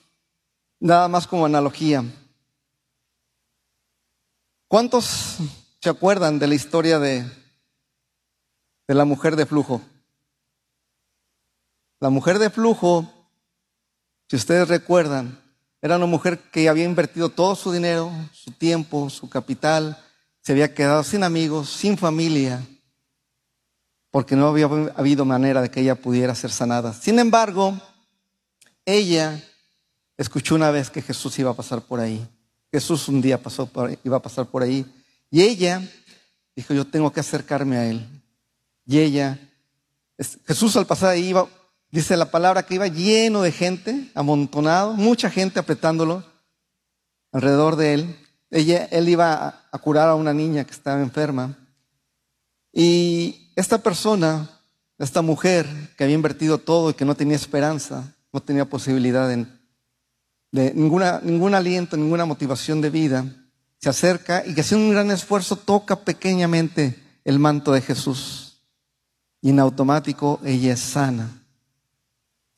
nada 0.80 1.08
más 1.08 1.25
como 1.25 1.48
analogía. 1.48 2.06
¿Cuántos 4.68 5.39
se 5.84 5.90
acuerdan 5.90 6.40
de 6.40 6.48
la 6.48 6.56
historia 6.56 6.98
de, 6.98 7.30
de 8.88 8.94
la 8.94 9.04
mujer 9.04 9.36
de 9.36 9.46
flujo? 9.46 9.82
La 12.00 12.10
mujer 12.10 12.40
de 12.40 12.50
flujo, 12.50 13.06
si 14.30 14.38
ustedes 14.38 14.70
recuerdan, 14.70 15.38
era 15.82 15.98
una 15.98 16.06
mujer 16.06 16.40
que 16.40 16.70
había 16.70 16.86
invertido 16.86 17.28
todo 17.28 17.58
su 17.58 17.74
dinero, 17.74 18.10
su 18.32 18.52
tiempo, 18.52 19.10
su 19.10 19.28
capital, 19.30 20.02
se 20.40 20.54
había 20.54 20.74
quedado 20.74 21.04
sin 21.04 21.22
amigos, 21.22 21.70
sin 21.70 21.98
familia, 21.98 22.66
porque 24.10 24.38
no 24.38 24.48
había 24.48 24.68
habido 24.96 25.25
manera 25.25 25.62
de 25.62 25.70
que 25.70 25.82
ella 25.82 25.96
pudiera 25.96 26.34
ser 26.34 26.52
sanada. 26.52 26.94
Sin 26.94 27.20
embargo, 27.20 27.78
ella 28.86 29.44
escuchó 30.16 30.56
una 30.56 30.72
vez 30.72 30.90
que 30.90 31.02
Jesús 31.02 31.38
iba 31.40 31.52
a 31.52 31.56
pasar 31.56 31.82
por 31.82 32.00
ahí. 32.00 32.25
Jesús 32.72 33.10
un 33.10 33.22
día 33.22 33.44
pasó 33.44 33.70
iba 34.06 34.16
a 34.16 34.22
pasar 34.22 34.46
por 34.46 34.63
ahí. 34.63 34.90
Y 35.34 35.42
ella 35.42 35.82
dijo, 36.56 36.75
yo 36.75 36.86
tengo 36.86 37.12
que 37.12 37.20
acercarme 37.20 37.78
a 37.78 37.88
él. 37.88 38.08
Y 38.86 39.00
ella, 39.00 39.40
Jesús 40.46 40.78
al 40.78 40.86
pasar 40.86 41.10
ahí 41.10 41.30
iba 41.30 41.50
Dice 41.94 42.18
la 42.18 42.32
palabra 42.32 42.63
que 42.63 42.74
iba 42.74 42.88
lleno 42.88 43.44
de 43.44 43.52
gente, 43.52 44.10
amontonado, 44.16 44.94
mucha 44.94 45.30
gente 45.30 45.60
apretándolo 45.60 46.24
alrededor 47.32 47.75
de 47.75 47.94
él. 47.94 48.16
Ella, 48.50 48.86
él 48.86 49.10
iba 49.10 49.68
a 49.72 49.78
curar 49.78 50.10
a 50.10 50.16
una 50.16 50.34
niña 50.34 50.63
que 50.63 50.72
estaba 50.72 51.00
enferma. 51.04 51.56
Y 52.72 53.52
esta 53.56 53.78
persona, 53.78 54.50
esta 54.98 55.22
mujer 55.22 55.68
que 55.96 56.04
había 56.04 56.16
invertido 56.16 56.58
todo 56.58 56.90
y 56.90 56.96
que 56.96 57.06
no 57.06 57.13
tenía 57.13 57.36
esperanza, 57.36 58.16
no 58.32 58.40
tenía 58.40 58.66
posibilidad 58.66 59.30
de 59.30 59.46
ninguna, 60.74 61.22
ningún 61.24 61.54
aliento, 61.54 61.96
ninguna 61.96 62.25
motivación 62.25 62.82
de 62.82 62.90
vida, 62.90 63.24
se 63.84 63.90
acerca 63.90 64.44
y 64.46 64.60
haciendo 64.60 64.88
un 64.88 64.94
gran 64.94 65.12
esfuerzo 65.12 65.58
toca 65.58 65.98
pequeñamente 65.98 67.00
el 67.25 67.38
manto 67.38 67.74
de 67.74 67.82
Jesús. 67.82 68.62
Y 69.42 69.50
en 69.50 69.60
automático 69.60 70.40
ella 70.44 70.74
es 70.74 70.80
sana 70.80 71.44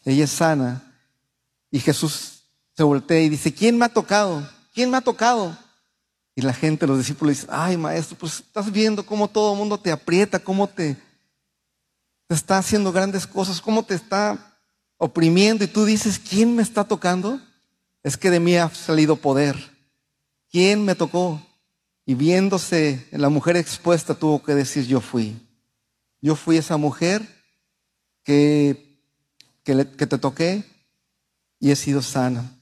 ella 0.05 0.23
es 0.23 0.31
sana. 0.31 0.83
Y 1.71 1.79
Jesús 1.79 2.43
se 2.77 2.83
voltea 2.83 3.19
y 3.21 3.29
dice, 3.29 3.53
¿quién 3.53 3.77
me 3.77 3.85
ha 3.85 3.89
tocado? 3.89 4.47
¿Quién 4.73 4.91
me 4.91 4.97
ha 4.97 5.01
tocado? 5.01 5.57
Y 6.35 6.41
la 6.41 6.53
gente, 6.53 6.87
los 6.87 6.99
discípulos 6.99 7.35
dicen, 7.35 7.49
ay 7.51 7.75
maestro, 7.75 8.17
pues 8.17 8.39
estás 8.39 8.71
viendo 8.71 9.05
cómo 9.05 9.27
todo 9.27 9.53
el 9.53 9.57
mundo 9.57 9.79
te 9.79 9.91
aprieta, 9.91 10.39
cómo 10.39 10.67
te, 10.67 10.95
te 12.27 12.35
está 12.35 12.57
haciendo 12.57 12.91
grandes 12.91 13.25
cosas, 13.25 13.61
cómo 13.61 13.83
te 13.83 13.95
está 13.95 14.57
oprimiendo 14.97 15.63
y 15.63 15.67
tú 15.67 15.85
dices, 15.85 16.19
¿quién 16.19 16.55
me 16.55 16.61
está 16.61 16.83
tocando? 16.83 17.41
Es 18.03 18.17
que 18.17 18.29
de 18.29 18.39
mí 18.39 18.55
ha 18.55 18.69
salido 18.69 19.15
poder. 19.15 19.74
¿Quién 20.55 20.85
me 20.85 20.95
tocó? 20.95 21.41
Y 22.05 22.13
viéndose 22.13 23.05
la 23.11 23.27
mujer 23.27 23.57
expuesta 23.57 24.15
tuvo 24.15 24.41
que 24.41 24.55
decir, 24.55 24.87
yo 24.87 25.01
fui. 25.01 25.35
Yo 26.21 26.37
fui 26.37 26.55
esa 26.55 26.77
mujer 26.77 27.27
que 28.23 28.85
que, 29.65 29.83
te 30.07 30.17
toqué 30.17 30.63
y 31.59 31.71
he 31.71 31.75
sido 31.75 32.01
sana. 32.01 32.57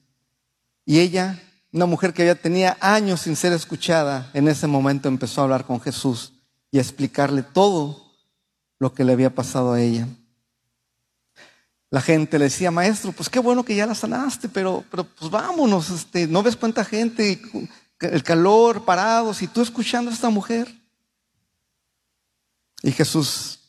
Y 0.88 1.01
ella, 1.01 1.39
una 1.71 1.85
mujer 1.85 2.13
que 2.13 2.25
ya 2.25 2.33
tenía 2.33 2.77
años 2.79 3.21
sin 3.21 3.35
ser 3.35 3.53
escuchada, 3.53 4.31
en 4.33 4.47
ese 4.47 4.65
momento 4.65 5.07
empezó 5.07 5.41
a 5.41 5.43
hablar 5.43 5.63
con 5.63 5.79
Jesús 5.79 6.33
y 6.71 6.79
a 6.79 6.81
explicarle 6.81 7.43
todo 7.43 8.12
lo 8.79 8.95
que 8.95 9.03
le 9.03 9.13
había 9.13 9.35
pasado 9.35 9.73
a 9.73 9.81
ella. 9.81 10.07
La 11.93 12.01
gente 12.01 12.39
le 12.39 12.45
decía, 12.45 12.71
maestro, 12.71 13.12
pues 13.12 13.29
qué 13.29 13.38
bueno 13.38 13.63
que 13.63 13.75
ya 13.75 13.85
la 13.85 13.93
sanaste, 13.93 14.50
pero, 14.50 14.83
pero 14.89 15.03
pues 15.03 15.29
vámonos, 15.29 15.91
este, 15.91 16.25
no 16.25 16.41
ves 16.41 16.55
cuánta 16.55 16.83
gente, 16.83 17.39
el 18.00 18.23
calor, 18.23 18.83
parados, 18.83 19.43
y 19.43 19.47
tú 19.47 19.62
escuchando 19.62 20.09
a 20.09 20.13
esta 20.15 20.31
mujer. 20.31 20.73
Y 22.81 22.91
Jesús, 22.93 23.59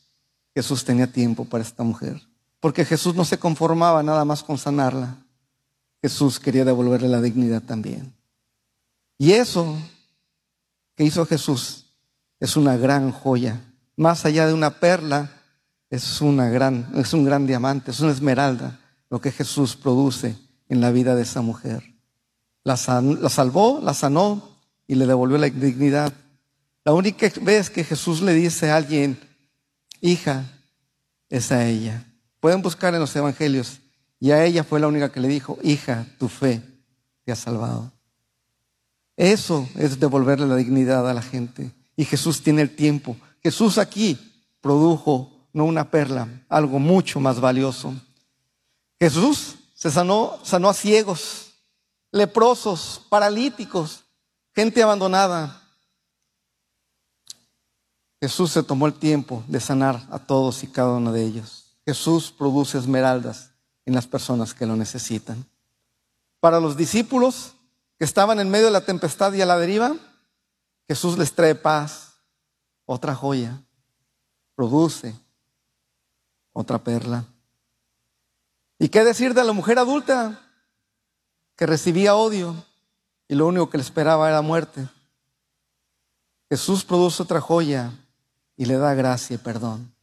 Jesús 0.55 0.83
tenía 0.83 1.05
tiempo 1.05 1.45
para 1.45 1.63
esta 1.63 1.83
mujer. 1.83 2.19
Porque 2.59 2.83
Jesús 2.83 3.13
no 3.13 3.25
se 3.25 3.37
conformaba 3.37 4.01
nada 4.01 4.25
más 4.25 4.41
con 4.41 4.57
sanarla. 4.57 5.17
Jesús 6.01 6.39
quería 6.39 6.65
devolverle 6.65 7.07
la 7.07 7.21
dignidad 7.21 7.61
también. 7.61 8.11
Y 9.19 9.33
eso 9.33 9.77
que 10.95 11.03
hizo 11.03 11.27
Jesús 11.27 11.93
es 12.39 12.57
una 12.57 12.75
gran 12.75 13.11
joya. 13.11 13.61
Más 13.95 14.25
allá 14.25 14.47
de 14.47 14.55
una 14.55 14.79
perla, 14.79 15.34
es, 15.89 16.21
una 16.21 16.49
gran, 16.49 16.91
es 16.95 17.13
un 17.13 17.25
gran 17.25 17.47
diamante, 17.47 17.91
es 17.91 17.99
una 17.99 18.11
esmeralda 18.11 18.79
lo 19.09 19.21
que 19.21 19.31
Jesús 19.31 19.75
produce 19.75 20.35
en 20.69 20.81
la 20.81 20.91
vida 20.91 21.15
de 21.15 21.21
esa 21.21 21.41
mujer. 21.41 21.83
La, 22.63 22.73
la 22.73 23.29
salvó, 23.29 23.79
la 23.81 23.93
sanó 23.93 24.57
y 24.87 24.95
le 24.95 25.05
devolvió 25.05 25.37
la 25.37 25.47
dignidad. 25.47 26.11
La 26.83 26.93
única 26.93 27.31
vez 27.41 27.69
que 27.69 27.83
Jesús 27.83 28.21
le 28.21 28.33
dice 28.33 28.71
a 28.71 28.77
alguien, 28.77 29.19
hija, 30.01 30.45
es 31.29 31.51
a 31.51 31.65
ella. 31.65 32.05
Pueden 32.39 32.61
buscar 32.61 32.93
en 32.93 32.99
los 32.99 33.15
evangelios. 33.15 33.79
Y 34.19 34.31
a 34.31 34.43
ella 34.43 34.63
fue 34.63 34.79
la 34.79 34.87
única 34.87 35.11
que 35.11 35.19
le 35.19 35.27
dijo, 35.27 35.57
hija, 35.61 36.05
tu 36.17 36.27
fe 36.27 36.61
te 37.23 37.31
ha 37.31 37.35
salvado. 37.35 37.91
Eso 39.17 39.67
es 39.75 39.99
devolverle 39.99 40.47
la 40.47 40.55
dignidad 40.55 41.09
a 41.09 41.13
la 41.13 41.21
gente. 41.21 41.71
Y 41.95 42.05
Jesús 42.05 42.41
tiene 42.41 42.61
el 42.61 42.75
tiempo. 42.75 43.15
Jesús 43.41 43.77
aquí 43.77 44.17
produjo 44.61 45.34
no 45.55 45.63
una 45.63 45.89
perla, 45.89 46.27
algo 46.49 46.79
mucho 46.79 47.21
más 47.21 47.39
valioso. 47.39 47.93
Jesús 48.99 49.55
se 49.73 49.89
sanó, 49.89 50.37
sanó 50.43 50.67
a 50.67 50.73
ciegos, 50.73 51.53
leprosos, 52.11 53.01
paralíticos, 53.07 54.03
gente 54.53 54.83
abandonada. 54.83 55.61
Jesús 58.19 58.51
se 58.51 58.63
tomó 58.63 58.85
el 58.85 58.95
tiempo 58.95 59.45
de 59.47 59.61
sanar 59.61 60.05
a 60.11 60.19
todos 60.19 60.61
y 60.61 60.67
cada 60.67 60.91
uno 60.91 61.13
de 61.13 61.23
ellos. 61.23 61.77
Jesús 61.85 62.33
produce 62.37 62.77
esmeraldas 62.77 63.51
en 63.85 63.95
las 63.95 64.07
personas 64.07 64.53
que 64.53 64.65
lo 64.65 64.75
necesitan. 64.75 65.45
Para 66.41 66.59
los 66.59 66.75
discípulos 66.75 67.53
que 67.97 68.03
estaban 68.03 68.41
en 68.41 68.49
medio 68.49 68.65
de 68.65 68.71
la 68.71 68.85
tempestad 68.85 69.31
y 69.31 69.41
a 69.41 69.45
la 69.45 69.57
deriva, 69.57 69.95
Jesús 70.85 71.17
les 71.17 71.33
trae 71.33 71.55
paz, 71.55 72.15
otra 72.83 73.15
joya, 73.15 73.61
produce 74.53 75.15
otra 76.55 76.79
perla. 76.79 77.25
¿Y 78.79 78.87
qué 78.87 79.03
decir 79.03 79.33
de 79.33 79.43
la 79.43 79.51
mujer 79.51 79.77
adulta 79.77 80.41
que 81.57 81.65
recibía 81.65 82.15
odio 82.15 82.55
y 83.27 83.35
lo 83.35 83.47
único 83.47 83.69
que 83.69 83.77
le 83.77 83.83
esperaba 83.83 84.29
era 84.29 84.41
muerte? 84.41 84.87
Jesús 86.49 86.85
produce 86.85 87.21
otra 87.21 87.41
joya 87.41 87.91
y 88.55 88.65
le 88.65 88.77
da 88.77 88.93
gracia 88.93 89.35
y 89.35 89.37
perdón 89.37 89.93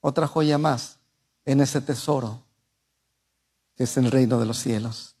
otra 0.00 0.26
joya 0.26 0.58
más 0.58 0.98
en 1.46 1.60
ese 1.60 1.80
tesoro 1.80 2.42
que 3.74 3.84
es 3.84 3.96
el 3.96 4.10
reino 4.10 4.38
de 4.38 4.44
los 4.44 4.58
cielos. 4.58 5.16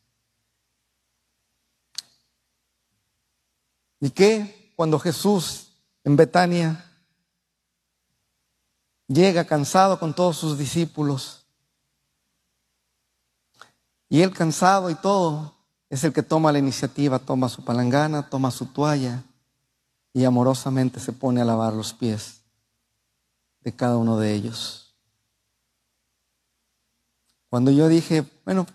¿Y 4.00 4.10
qué? 4.10 4.72
Cuando 4.76 4.98
Jesús 4.98 5.68
en 6.04 6.16
Betania 6.16 6.91
llega 9.12 9.44
cansado 9.44 9.98
con 9.98 10.14
todos 10.14 10.36
sus 10.36 10.58
discípulos, 10.58 11.46
y 14.08 14.20
él 14.20 14.32
cansado 14.32 14.90
y 14.90 14.94
todo, 14.94 15.54
es 15.88 16.04
el 16.04 16.12
que 16.12 16.22
toma 16.22 16.52
la 16.52 16.58
iniciativa, 16.58 17.18
toma 17.18 17.48
su 17.48 17.64
palangana, 17.64 18.28
toma 18.28 18.50
su 18.50 18.66
toalla 18.66 19.22
y 20.12 20.24
amorosamente 20.24 21.00
se 21.00 21.12
pone 21.12 21.40
a 21.40 21.44
lavar 21.44 21.72
los 21.72 21.92
pies 21.92 22.42
de 23.60 23.74
cada 23.74 23.96
uno 23.96 24.18
de 24.18 24.34
ellos. 24.34 24.94
Cuando 27.48 27.70
yo 27.70 27.88
dije, 27.88 28.24
bueno, 28.44 28.66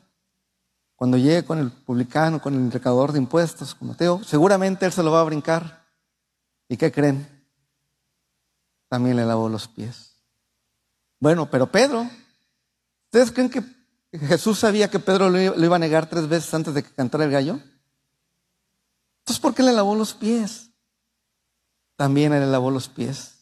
cuando 0.96 1.18
llegue 1.18 1.46
con 1.46 1.60
el 1.60 1.72
publicano, 1.72 2.42
con 2.42 2.54
el 2.54 2.72
recaudador 2.72 3.12
de 3.12 3.20
impuestos, 3.20 3.76
con 3.76 3.90
Mateo, 3.90 4.24
seguramente 4.24 4.86
él 4.86 4.92
se 4.92 5.04
lo 5.04 5.12
va 5.12 5.22
a 5.22 5.26
brincar. 5.26 5.86
¿Y 6.68 6.78
qué 6.78 6.92
creen? 6.92 7.28
También 8.88 9.16
le 9.16 9.26
lavó 9.26 9.50
los 9.50 9.68
pies. 9.68 10.07
Bueno, 11.20 11.50
pero 11.50 11.72
Pedro, 11.72 12.10
¿ustedes 13.06 13.32
creen 13.32 13.50
que 13.50 13.64
Jesús 14.20 14.60
sabía 14.60 14.90
que 14.90 15.00
Pedro 15.00 15.30
lo 15.30 15.66
iba 15.66 15.76
a 15.76 15.80
negar 15.80 16.10
tres 16.10 16.28
veces 16.28 16.54
antes 16.54 16.74
de 16.74 16.84
que 16.84 16.94
cantara 16.94 17.26
el 17.26 17.32
gallo? 17.32 17.60
Entonces, 19.20 19.42
¿por 19.42 19.54
qué 19.54 19.64
le 19.64 19.74
lavó 19.74 19.96
los 19.96 20.14
pies? 20.14 20.72
También 21.96 22.32
le 22.32 22.46
lavó 22.46 22.72
los 22.72 22.88
pies. 22.88 23.38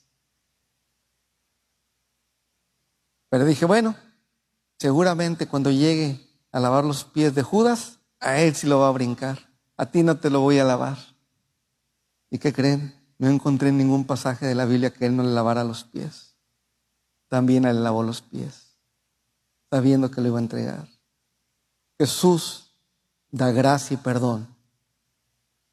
Pero 3.30 3.46
dije, 3.46 3.66
bueno, 3.66 3.96
seguramente 4.80 5.48
cuando 5.48 5.70
llegue 5.72 6.26
a 6.52 6.60
lavar 6.60 6.86
los 6.86 7.04
pies 7.04 7.36
de 7.36 7.44
Judas, 7.44 8.00
a 8.20 8.40
él 8.40 8.56
sí 8.56 8.66
lo 8.66 8.80
va 8.80 8.88
a 8.88 8.92
brincar. 8.92 9.52
A 9.78 9.88
ti 9.88 10.04
no 10.04 10.18
te 10.18 10.30
lo 10.30 10.40
voy 10.40 10.58
a 10.58 10.64
lavar. 10.64 10.98
¿Y 12.30 12.40
qué 12.40 12.54
creen? 12.54 12.96
No 13.18 13.28
encontré 13.28 13.72
ningún 13.72 14.06
pasaje 14.06 14.46
de 14.46 14.56
la 14.56 14.66
Biblia 14.66 14.94
que 14.94 15.06
él 15.06 15.16
no 15.16 15.24
le 15.24 15.32
lavara 15.32 15.64
los 15.64 15.84
pies. 15.84 16.35
También 17.28 17.64
le 17.64 17.74
lavó 17.74 18.04
los 18.04 18.22
pies, 18.22 18.68
sabiendo 19.70 20.12
que 20.12 20.22
lo 20.22 20.28
iba 20.28 20.38
a 20.38 20.42
entregar. 20.42 20.88
Jesús 21.98 22.72
da 23.32 23.52
gracia 23.52 23.96
y 23.96 23.98
perdón, 23.98 24.48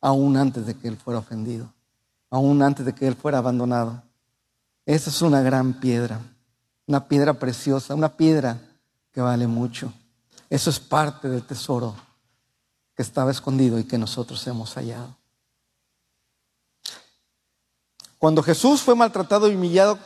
aún 0.00 0.36
antes 0.36 0.66
de 0.66 0.74
que 0.74 0.88
él 0.88 0.96
fuera 0.96 1.20
ofendido, 1.20 1.72
aún 2.30 2.62
antes 2.62 2.84
de 2.84 2.94
que 2.94 3.06
él 3.06 3.14
fuera 3.14 3.38
abandonado. 3.38 4.02
Esa 4.84 5.10
es 5.10 5.22
una 5.22 5.42
gran 5.42 5.74
piedra, 5.74 6.20
una 6.86 7.06
piedra 7.06 7.34
preciosa, 7.34 7.94
una 7.94 8.16
piedra 8.16 8.58
que 9.12 9.20
vale 9.20 9.46
mucho. 9.46 9.92
Eso 10.50 10.70
es 10.70 10.80
parte 10.80 11.28
del 11.28 11.44
tesoro 11.44 11.94
que 12.94 13.02
estaba 13.02 13.30
escondido 13.30 13.78
y 13.78 13.84
que 13.84 13.98
nosotros 13.98 14.44
hemos 14.46 14.74
hallado. 14.74 15.16
Cuando 18.18 18.42
Jesús 18.42 18.82
fue 18.82 18.94
maltratado 18.94 19.50
y 19.50 19.54
humillado, 19.54 19.98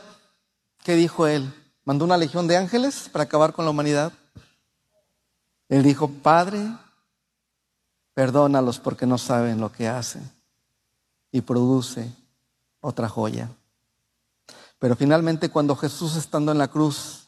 ¿qué 0.87 0.95
dijo 0.95 1.27
él? 1.27 1.53
¿Mandó 1.83 2.05
una 2.05 2.15
legión 2.15 2.47
de 2.47 2.55
ángeles 2.55 3.09
para 3.11 3.25
acabar 3.25 3.51
con 3.51 3.65
la 3.65 3.71
humanidad? 3.71 4.13
Él 5.67 5.83
dijo, 5.83 6.07
Padre, 6.07 6.65
perdónalos 8.13 8.79
porque 8.79 9.05
no 9.05 9.17
saben 9.17 9.59
lo 9.59 9.69
que 9.69 9.89
hacen. 9.89 10.31
Y 11.29 11.41
produce 11.41 12.09
otra 12.79 13.09
joya. 13.09 13.49
Pero 14.79 14.95
finalmente 14.95 15.49
cuando 15.49 15.75
Jesús 15.75 16.15
estando 16.15 16.53
en 16.53 16.57
la 16.57 16.69
cruz 16.69 17.27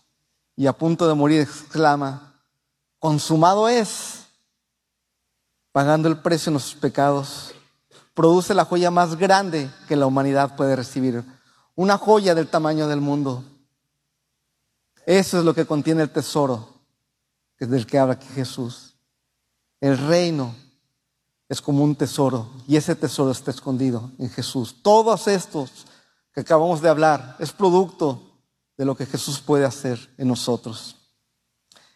y 0.56 0.66
a 0.66 0.72
punto 0.72 1.06
de 1.06 1.16
morir 1.16 1.42
exclama, 1.42 2.42
consumado 2.98 3.68
es, 3.68 4.24
pagando 5.74 6.08
el 6.08 6.20
precio 6.20 6.50
de 6.50 6.54
nuestros 6.54 6.80
pecados, 6.80 7.54
produce 8.14 8.54
la 8.54 8.64
joya 8.64 8.90
más 8.90 9.18
grande 9.18 9.70
que 9.90 9.98
la 9.98 10.06
humanidad 10.06 10.56
puede 10.56 10.78
recibir. 10.78 11.26
Una 11.80 11.98
joya 11.98 12.36
del 12.36 12.50
tamaño 12.50 12.90
del 12.90 13.00
mundo. 13.00 13.42
Eso 15.06 15.40
es 15.40 15.46
lo 15.46 15.54
que 15.54 15.66
contiene 15.66 16.02
el 16.02 16.10
tesoro 16.10 16.74
del 17.58 17.88
que 17.88 17.98
habla 17.98 18.16
aquí 18.16 18.28
Jesús. 18.28 18.96
El 19.80 19.98
reino 19.98 20.54
es 21.48 21.62
como 21.62 21.86
un 21.86 21.96
tesoro 21.96 22.50
y 22.68 22.76
ese 22.76 22.96
tesoro 22.96 23.32
está 23.32 23.52
escondido 23.52 24.12
en 24.20 24.30
Jesús. 24.30 24.76
Todos 24.82 25.30
estos 25.30 25.86
que 26.34 26.42
acabamos 26.42 26.82
de 26.82 26.90
hablar 26.90 27.38
es 27.40 27.54
producto 27.54 28.24
de 28.76 28.84
lo 28.84 28.94
que 28.94 29.06
Jesús 29.06 29.40
puede 29.40 29.64
hacer 29.64 30.14
en 30.18 30.28
nosotros. 30.28 30.98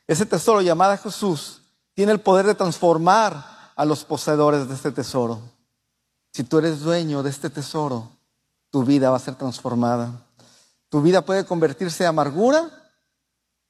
Ese 0.08 0.25
tesoro 0.25 0.62
llamado 0.62 0.98
Jesús 0.98 1.62
tiene 1.94 2.13
el 2.13 2.22
poder 2.22 2.46
de 2.46 2.56
transformar 2.56 3.74
a 3.75 3.84
los 3.84 4.06
poseedores 4.06 4.66
de 4.66 4.75
este 4.75 4.94
tesoro. 4.94 5.42
Si 6.32 6.46
tú 6.46 6.60
eres 6.60 6.80
dueño 6.80 7.22
de 7.22 7.30
este 7.30 7.50
tesoro, 7.50 8.13
tu 8.74 8.84
vida 8.84 9.12
va 9.12 9.18
a 9.18 9.20
ser 9.20 9.36
transformada. 9.36 10.25
Tu 10.89 11.00
vida 11.00 11.24
puede 11.24 11.46
convertirse 11.46 12.06
de 12.06 12.08
amargura 12.08 12.72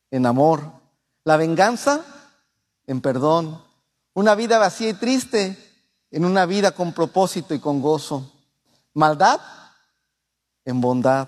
en 0.10 0.26
amor, 0.26 0.64
la 1.26 1.36
venganza 1.36 2.06
en 2.88 3.02
perdón, 3.02 3.62
una 4.14 4.34
vida 4.34 4.60
vacía 4.60 4.88
y 4.88 4.94
triste 4.94 5.58
en 6.10 6.24
una 6.24 6.46
vida 6.46 6.72
con 6.72 6.94
propósito 6.94 7.54
y 7.54 7.60
con 7.60 7.82
gozo, 7.82 8.32
maldad 8.94 9.42
en 10.64 10.80
bondad, 10.80 11.28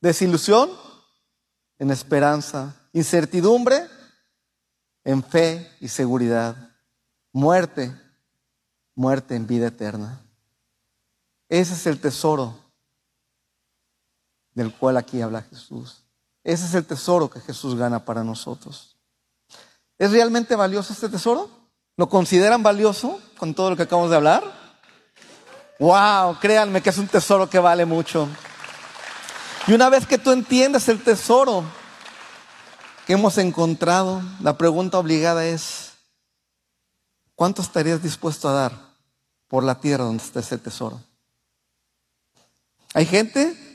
desilusión 0.00 0.70
en 1.78 1.90
esperanza, 1.90 2.74
incertidumbre 2.94 3.86
en 5.04 5.22
fe 5.22 5.70
y 5.78 5.88
seguridad. 5.88 6.56
Muerte, 7.34 7.94
muerte 8.94 9.36
en 9.36 9.46
vida 9.46 9.66
eterna. 9.66 10.22
Ese 11.50 11.74
es 11.74 11.86
el 11.86 12.00
tesoro 12.00 12.59
del 14.54 14.72
cual 14.74 14.96
aquí 14.96 15.20
habla 15.20 15.42
Jesús. 15.42 16.04
Ese 16.42 16.66
es 16.66 16.74
el 16.74 16.86
tesoro 16.86 17.28
que 17.30 17.40
Jesús 17.40 17.76
gana 17.76 18.04
para 18.04 18.24
nosotros. 18.24 18.96
¿Es 19.98 20.10
realmente 20.10 20.56
valioso 20.56 20.92
este 20.92 21.08
tesoro? 21.08 21.50
¿Lo 21.96 22.08
consideran 22.08 22.62
valioso 22.62 23.20
con 23.36 23.54
todo 23.54 23.70
lo 23.70 23.76
que 23.76 23.82
acabamos 23.82 24.10
de 24.10 24.16
hablar? 24.16 24.42
Wow, 25.78 26.38
créanme 26.40 26.82
que 26.82 26.90
es 26.90 26.98
un 26.98 27.08
tesoro 27.08 27.48
que 27.48 27.58
vale 27.58 27.84
mucho. 27.84 28.28
Y 29.66 29.72
una 29.74 29.90
vez 29.90 30.06
que 30.06 30.18
tú 30.18 30.32
entiendes 30.32 30.88
el 30.88 31.02
tesoro 31.02 31.64
que 33.06 33.12
hemos 33.12 33.38
encontrado, 33.38 34.22
la 34.40 34.56
pregunta 34.56 34.98
obligada 34.98 35.44
es, 35.46 35.92
¿cuánto 37.34 37.60
estarías 37.60 38.02
dispuesto 38.02 38.48
a 38.48 38.52
dar 38.52 38.72
por 39.48 39.64
la 39.64 39.80
tierra 39.80 40.04
donde 40.04 40.24
está 40.24 40.40
ese 40.40 40.58
tesoro? 40.58 41.00
Hay 42.94 43.04
gente 43.06 43.69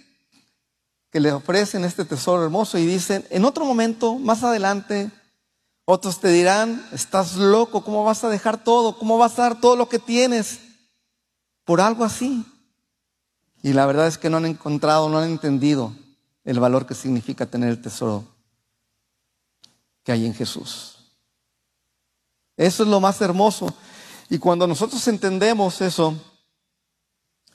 que 1.15 1.21
le 1.21 1.31
ofrecen 1.31 1.85
este 1.85 2.03
tesoro 2.03 2.43
hermoso 2.43 2.77
y 2.77 2.85
dicen, 2.85 3.25
en 3.29 3.45
otro 3.45 3.63
momento, 3.63 4.19
más 4.19 4.43
adelante, 4.43 5.09
otros 5.85 6.19
te 6.19 6.27
dirán, 6.27 6.85
estás 6.91 7.37
loco, 7.37 7.85
¿cómo 7.85 8.03
vas 8.03 8.25
a 8.25 8.27
dejar 8.27 8.61
todo? 8.61 8.97
¿Cómo 8.97 9.17
vas 9.17 9.39
a 9.39 9.43
dar 9.43 9.61
todo 9.61 9.77
lo 9.77 9.87
que 9.87 9.97
tienes 9.97 10.59
por 11.63 11.79
algo 11.79 12.03
así? 12.03 12.45
Y 13.63 13.71
la 13.71 13.85
verdad 13.85 14.07
es 14.07 14.17
que 14.17 14.29
no 14.29 14.35
han 14.35 14.45
encontrado, 14.45 15.07
no 15.07 15.19
han 15.19 15.29
entendido 15.29 15.95
el 16.43 16.59
valor 16.59 16.85
que 16.85 16.95
significa 16.95 17.45
tener 17.45 17.69
el 17.69 17.81
tesoro 17.81 18.25
que 20.03 20.11
hay 20.11 20.25
en 20.25 20.33
Jesús. 20.33 20.97
Eso 22.57 22.83
es 22.83 22.89
lo 22.89 22.99
más 22.99 23.21
hermoso. 23.21 23.73
Y 24.29 24.37
cuando 24.37 24.67
nosotros 24.67 25.07
entendemos 25.07 25.79
eso, 25.79 26.13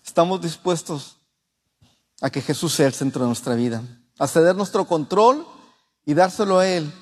estamos 0.02 0.40
dispuestos 0.40 1.19
a 2.20 2.30
que 2.30 2.42
Jesús 2.42 2.74
sea 2.74 2.86
el 2.86 2.94
centro 2.94 3.22
de 3.22 3.28
nuestra 3.28 3.54
vida, 3.54 3.82
a 4.18 4.26
ceder 4.26 4.54
nuestro 4.56 4.86
control 4.86 5.46
y 6.04 6.14
dárselo 6.14 6.58
a 6.58 6.68
Él 6.68 6.92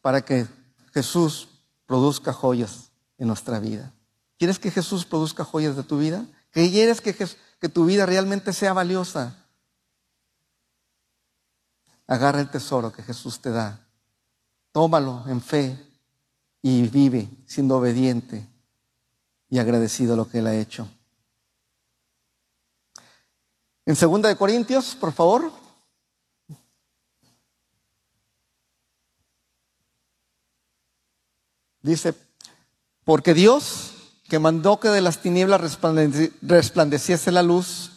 para 0.00 0.24
que 0.24 0.46
Jesús 0.92 1.48
produzca 1.86 2.32
joyas 2.32 2.90
en 3.18 3.28
nuestra 3.28 3.58
vida. 3.58 3.92
¿Quieres 4.38 4.58
que 4.58 4.70
Jesús 4.70 5.04
produzca 5.04 5.44
joyas 5.44 5.76
de 5.76 5.82
tu 5.82 5.98
vida? 5.98 6.26
¿Quieres 6.52 7.00
que, 7.00 7.14
que 7.14 7.68
tu 7.68 7.84
vida 7.86 8.06
realmente 8.06 8.52
sea 8.52 8.72
valiosa? 8.72 9.36
Agarra 12.06 12.40
el 12.40 12.50
tesoro 12.50 12.92
que 12.92 13.02
Jesús 13.02 13.40
te 13.40 13.50
da 13.50 13.84
Tómalo 14.74 15.22
en 15.28 15.40
fe 15.40 15.78
y 16.60 16.88
vive 16.88 17.30
siendo 17.46 17.76
obediente 17.76 18.44
y 19.48 19.60
agradecido 19.60 20.14
a 20.14 20.16
lo 20.16 20.28
que 20.28 20.40
Él 20.40 20.48
ha 20.48 20.56
hecho. 20.56 20.88
En 23.86 23.96
segunda 23.96 24.28
de 24.28 24.36
Corintios, 24.36 24.94
por 24.94 25.12
favor. 25.12 25.52
Dice, 31.82 32.14
porque 33.04 33.34
Dios, 33.34 33.92
que 34.28 34.38
mandó 34.38 34.80
que 34.80 34.88
de 34.88 35.02
las 35.02 35.20
tinieblas 35.20 35.78
resplandeciese 36.40 37.30
la 37.30 37.42
luz, 37.42 37.90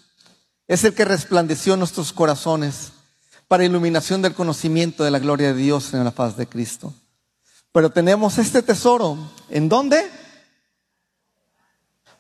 es 0.68 0.84
el 0.84 0.94
que 0.94 1.06
resplandeció 1.06 1.78
nuestros 1.78 2.12
corazones 2.12 2.92
para 3.48 3.64
iluminación 3.64 4.22
del 4.22 4.34
conocimiento 4.36 5.06
de 5.06 5.12
la 5.12 5.20
gloria 5.20 5.54
de 5.54 5.62
Dios 5.62 5.94
en 5.94 6.04
la 6.04 6.12
faz 6.12 6.36
de 6.36 6.48
Cristo. 6.48 6.94
Pero 7.72 7.90
tenemos 7.90 8.38
este 8.38 8.62
tesoro. 8.62 9.18
¿En 9.50 9.70
dónde? 9.70 10.12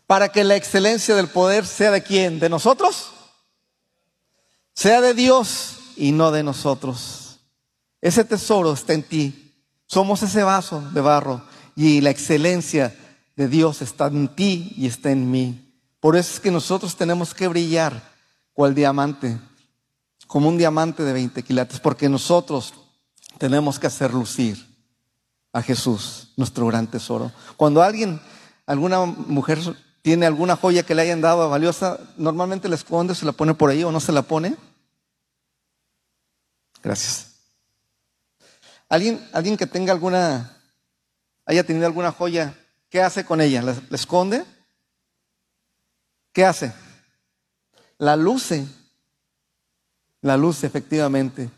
Para 0.05 0.29
que 0.29 0.45
la 0.45 0.55
excelencia 0.55 1.15
del 1.15 1.27
poder 1.27 1.65
sea 1.65 1.91
de 1.91 2.01
quién? 2.01 2.39
¿De 2.39 2.47
nosotros? 2.47 3.11
Sea 4.77 5.01
de 5.01 5.15
Dios 5.15 5.79
y 5.95 6.11
no 6.11 6.29
de 6.29 6.43
nosotros. 6.43 7.39
Ese 7.99 8.23
tesoro 8.23 8.73
está 8.73 8.93
en 8.93 9.01
ti. 9.01 9.55
Somos 9.87 10.21
ese 10.21 10.43
vaso 10.43 10.81
de 10.93 11.01
barro 11.01 11.41
y 11.75 11.99
la 12.01 12.11
excelencia 12.11 12.95
de 13.35 13.47
Dios 13.47 13.81
está 13.81 14.05
en 14.05 14.27
ti 14.27 14.75
y 14.77 14.85
está 14.85 15.09
en 15.09 15.31
mí. 15.31 15.73
Por 15.99 16.15
eso 16.15 16.35
es 16.35 16.39
que 16.39 16.51
nosotros 16.51 16.95
tenemos 16.95 17.33
que 17.33 17.47
brillar 17.47 18.13
cual 18.53 18.75
diamante 18.75 19.39
como 20.27 20.47
un 20.47 20.59
diamante 20.59 21.01
de 21.01 21.11
20 21.11 21.41
quilates, 21.41 21.79
porque 21.79 22.07
nosotros 22.07 22.75
tenemos 23.39 23.79
que 23.79 23.87
hacer 23.87 24.13
lucir 24.13 24.63
a 25.53 25.63
Jesús, 25.63 26.33
nuestro 26.37 26.67
gran 26.67 26.85
tesoro. 26.85 27.31
Cuando 27.55 27.81
alguien, 27.81 28.21
alguna 28.67 29.05
mujer 29.05 29.57
tiene 30.03 30.27
alguna 30.27 30.55
joya 30.55 30.83
que 30.83 30.93
le 30.93 31.01
hayan 31.01 31.19
dado 31.19 31.49
valiosa, 31.49 31.99
normalmente 32.15 32.69
la 32.69 32.75
esconde, 32.75 33.15
se 33.15 33.25
la 33.25 33.31
pone 33.31 33.55
por 33.55 33.71
ahí 33.71 33.83
o 33.83 33.91
no 33.91 33.99
se 33.99 34.11
la 34.11 34.21
pone. 34.21 34.55
Gracias. 36.87 37.33
¿Alguien, 38.87 39.21
alguien 39.33 39.57
que 39.57 39.67
tenga 39.67 39.91
alguna, 39.91 40.57
haya 41.45 41.65
tenido 41.65 41.85
alguna 41.85 42.13
joya, 42.13 42.57
¿qué 42.89 43.01
hace 43.01 43.25
con 43.25 43.41
ella? 43.41 43.61
¿La, 43.61 43.75
la 43.89 43.95
esconde? 43.97 44.45
¿Qué 46.31 46.45
hace? 46.45 46.73
La 47.97 48.15
luce. 48.15 48.65
La 50.21 50.37
luce, 50.37 50.65
efectivamente. 50.65 51.49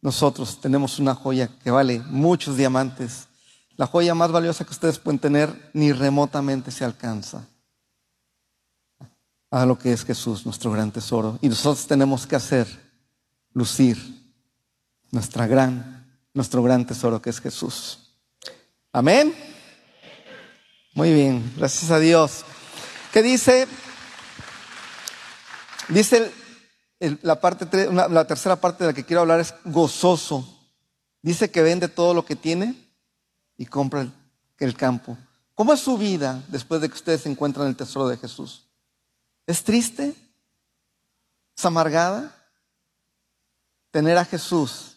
Nosotros 0.00 0.60
tenemos 0.60 0.98
una 0.98 1.14
joya 1.14 1.48
que 1.62 1.70
vale 1.70 2.00
muchos 2.06 2.56
diamantes. 2.56 3.28
La 3.76 3.86
joya 3.86 4.16
más 4.16 4.32
valiosa 4.32 4.64
que 4.64 4.72
ustedes 4.72 4.98
pueden 4.98 5.20
tener 5.20 5.70
ni 5.74 5.92
remotamente 5.92 6.72
se 6.72 6.84
alcanza 6.84 7.46
a 9.48 9.64
lo 9.64 9.78
que 9.78 9.92
es 9.92 10.04
Jesús, 10.04 10.44
nuestro 10.44 10.72
gran 10.72 10.90
tesoro. 10.90 11.38
Y 11.40 11.48
nosotros 11.48 11.86
tenemos 11.86 12.26
que 12.26 12.34
hacer 12.34 12.66
lucir 13.52 14.21
nuestra 15.12 15.46
gran, 15.46 16.18
nuestro 16.34 16.62
gran 16.62 16.84
tesoro 16.84 17.22
que 17.22 17.30
es 17.30 17.40
Jesús. 17.40 18.00
Amén. 18.92 19.32
Muy 20.94 21.12
bien, 21.12 21.54
gracias 21.56 21.90
a 21.90 21.98
Dios. 21.98 22.44
¿Qué 23.12 23.22
dice? 23.22 23.68
Dice 25.88 26.32
la, 27.22 27.40
parte, 27.40 27.90
la 27.92 28.26
tercera 28.26 28.56
parte 28.56 28.84
de 28.84 28.90
la 28.90 28.94
que 28.94 29.04
quiero 29.04 29.20
hablar 29.20 29.40
es 29.40 29.54
gozoso. 29.64 30.48
Dice 31.20 31.50
que 31.50 31.62
vende 31.62 31.88
todo 31.88 32.14
lo 32.14 32.24
que 32.24 32.34
tiene 32.34 32.74
y 33.56 33.66
compra 33.66 34.06
el, 34.58 34.76
campo. 34.76 35.16
¿Cómo 35.54 35.72
es 35.72 35.80
su 35.80 35.98
vida 35.98 36.42
después 36.48 36.80
de 36.80 36.88
que 36.88 36.94
ustedes 36.94 37.26
encuentran 37.26 37.66
el 37.66 37.76
tesoro 37.76 38.08
de 38.08 38.16
Jesús? 38.16 38.66
¿Es 39.46 39.62
triste? 39.62 40.14
¿Es 41.56 41.64
amargada? 41.64 42.34
Tener 43.90 44.16
a 44.16 44.24
Jesús 44.24 44.91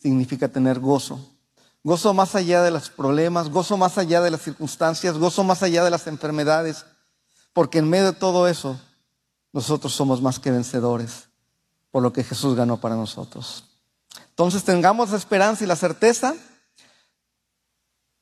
significa 0.00 0.48
tener 0.48 0.80
gozo. 0.80 1.20
Gozo 1.82 2.12
más 2.12 2.34
allá 2.34 2.62
de 2.62 2.70
los 2.70 2.90
problemas, 2.90 3.48
gozo 3.48 3.76
más 3.76 3.96
allá 3.98 4.20
de 4.20 4.30
las 4.30 4.42
circunstancias, 4.42 5.16
gozo 5.16 5.44
más 5.44 5.62
allá 5.62 5.82
de 5.82 5.90
las 5.90 6.06
enfermedades, 6.06 6.84
porque 7.52 7.78
en 7.78 7.88
medio 7.88 8.12
de 8.12 8.18
todo 8.18 8.48
eso 8.48 8.78
nosotros 9.52 9.92
somos 9.92 10.20
más 10.20 10.38
que 10.38 10.50
vencedores 10.50 11.28
por 11.90 12.02
lo 12.02 12.12
que 12.12 12.22
Jesús 12.22 12.54
ganó 12.54 12.80
para 12.80 12.96
nosotros. 12.96 13.64
Entonces 14.28 14.62
tengamos 14.62 15.10
la 15.10 15.16
esperanza 15.16 15.64
y 15.64 15.66
la 15.66 15.76
certeza 15.76 16.34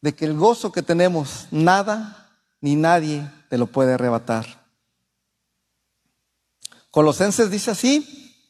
de 0.01 0.15
que 0.15 0.25
el 0.25 0.37
gozo 0.37 0.73
que 0.73 0.83
tenemos, 0.83 1.49
nada 1.51 2.31
ni 2.61 2.77
nadie 2.77 3.29
te 3.49 3.59
lo 3.59 3.67
puede 3.67 3.95
arrebatar. 3.95 4.67
Colosenses 6.91 7.51
dice 7.51 7.73
así, 7.73 8.45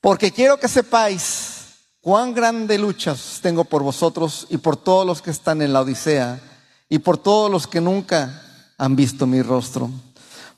porque 0.00 0.32
quiero 0.32 0.58
que 0.58 0.68
sepáis 0.68 1.51
cuán 2.02 2.34
grande 2.34 2.78
luchas 2.78 3.38
tengo 3.40 3.64
por 3.64 3.84
vosotros 3.84 4.48
y 4.50 4.58
por 4.58 4.76
todos 4.76 5.06
los 5.06 5.22
que 5.22 5.30
están 5.30 5.62
en 5.62 5.72
la 5.72 5.82
Odisea 5.82 6.40
y 6.88 6.98
por 6.98 7.16
todos 7.16 7.50
los 7.50 7.68
que 7.68 7.80
nunca 7.80 8.42
han 8.76 8.96
visto 8.96 9.24
mi 9.24 9.40
rostro, 9.40 9.88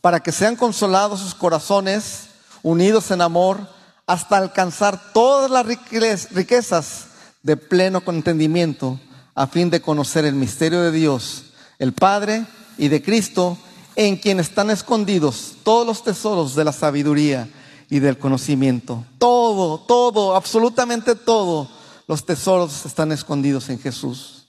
para 0.00 0.20
que 0.20 0.32
sean 0.32 0.56
consolados 0.56 1.20
sus 1.20 1.34
corazones, 1.34 2.28
unidos 2.62 3.10
en 3.10 3.20
amor, 3.20 3.68
hasta 4.06 4.38
alcanzar 4.38 5.12
todas 5.12 5.50
las 5.50 5.66
riquezas 5.66 7.06
de 7.42 7.56
pleno 7.58 8.02
entendimiento, 8.06 8.98
a 9.34 9.46
fin 9.46 9.68
de 9.68 9.82
conocer 9.82 10.24
el 10.24 10.34
misterio 10.34 10.80
de 10.80 10.92
Dios, 10.92 11.44
el 11.78 11.92
Padre 11.92 12.46
y 12.78 12.88
de 12.88 13.02
Cristo, 13.02 13.58
en 13.96 14.16
quien 14.16 14.40
están 14.40 14.70
escondidos 14.70 15.56
todos 15.62 15.86
los 15.86 16.02
tesoros 16.02 16.54
de 16.54 16.64
la 16.64 16.72
sabiduría 16.72 17.48
y 17.94 18.00
del 18.00 18.18
conocimiento. 18.18 19.06
Todo, 19.18 19.78
todo, 19.78 20.34
absolutamente 20.34 21.14
todo, 21.14 21.70
los 22.08 22.26
tesoros 22.26 22.84
están 22.84 23.12
escondidos 23.12 23.68
en 23.68 23.78
Jesús. 23.78 24.48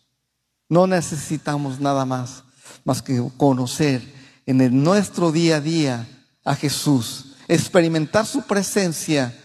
No 0.67 0.88
necesitamos 0.88 1.79
nada 1.79 2.05
más, 2.05 2.43
más 2.86 3.03
que 3.03 3.23
conocer 3.38 4.01
en 4.47 4.62
el 4.62 4.84
nuestro 4.84 5.31
día 5.31 5.58
a 5.58 5.62
día 5.62 6.08
a 6.43 6.55
Jesús, 6.55 7.36
experimentar 7.47 8.25
su 8.25 8.41
presencia 8.41 9.39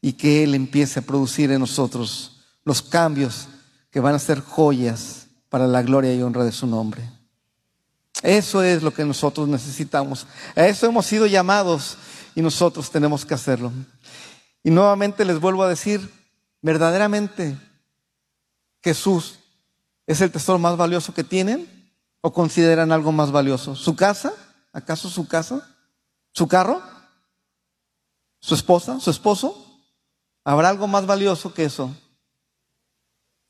y 0.00 0.14
que 0.14 0.42
Él 0.42 0.56
empiece 0.56 0.98
a 0.98 1.06
producir 1.06 1.52
en 1.52 1.60
nosotros 1.60 2.40
los 2.64 2.82
cambios 2.82 3.46
que 3.92 4.00
van 4.00 4.16
a 4.16 4.18
ser 4.18 4.40
joyas 4.40 5.28
para 5.48 5.68
la 5.68 5.82
gloria 5.82 6.12
y 6.12 6.20
honra 6.22 6.42
de 6.42 6.50
su 6.50 6.66
nombre. 6.66 7.08
Eso 8.20 8.64
es 8.64 8.82
lo 8.82 8.92
que 8.92 9.04
nosotros 9.04 9.46
necesitamos. 9.46 10.26
A 10.56 10.66
eso 10.66 10.86
hemos 10.86 11.06
sido 11.06 11.26
llamados 11.26 11.98
y 12.34 12.42
nosotros 12.42 12.90
tenemos 12.90 13.24
que 13.24 13.34
hacerlo. 13.34 13.72
Y 14.62 14.70
nuevamente 14.70 15.24
les 15.24 15.40
vuelvo 15.40 15.62
a 15.62 15.68
decir, 15.68 16.10
verdaderamente 16.62 17.56
Jesús 18.82 19.38
es 20.06 20.20
el 20.20 20.32
tesoro 20.32 20.58
más 20.58 20.76
valioso 20.76 21.14
que 21.14 21.24
tienen 21.24 21.68
o 22.20 22.32
consideran 22.32 22.92
algo 22.92 23.12
más 23.12 23.30
valioso. 23.30 23.74
¿Su 23.76 23.94
casa? 23.96 24.32
¿Acaso 24.72 25.08
su 25.08 25.28
casa? 25.28 25.68
¿Su 26.32 26.48
carro? 26.48 26.82
¿Su 28.40 28.54
esposa? 28.54 28.98
¿Su 29.00 29.10
esposo? 29.10 29.80
¿Habrá 30.44 30.68
algo 30.68 30.86
más 30.86 31.06
valioso 31.06 31.54
que 31.54 31.64
eso? 31.64 31.94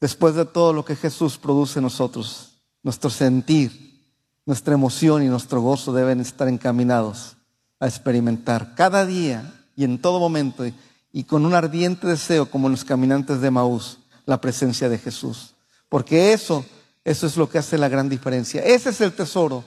Después 0.00 0.34
de 0.34 0.44
todo 0.44 0.72
lo 0.72 0.84
que 0.84 0.96
Jesús 0.96 1.38
produce 1.38 1.78
en 1.78 1.84
nosotros, 1.84 2.58
nuestro 2.82 3.10
sentir, 3.10 4.12
nuestra 4.44 4.74
emoción 4.74 5.22
y 5.22 5.28
nuestro 5.28 5.60
gozo 5.60 5.92
deben 5.92 6.20
estar 6.20 6.46
encaminados 6.48 7.36
a 7.84 7.86
experimentar 7.86 8.74
cada 8.74 9.04
día 9.04 9.52
y 9.76 9.84
en 9.84 10.00
todo 10.00 10.18
momento 10.18 10.64
y 11.12 11.24
con 11.24 11.44
un 11.44 11.54
ardiente 11.54 12.06
deseo 12.06 12.50
como 12.50 12.70
los 12.70 12.82
caminantes 12.82 13.42
de 13.42 13.50
Maús 13.50 13.98
la 14.24 14.40
presencia 14.40 14.88
de 14.88 14.96
Jesús. 14.96 15.54
Porque 15.90 16.32
eso, 16.32 16.64
eso 17.04 17.26
es 17.26 17.36
lo 17.36 17.46
que 17.50 17.58
hace 17.58 17.76
la 17.76 17.90
gran 17.90 18.08
diferencia. 18.08 18.62
Ese 18.62 18.88
es 18.88 19.02
el 19.02 19.12
tesoro 19.12 19.64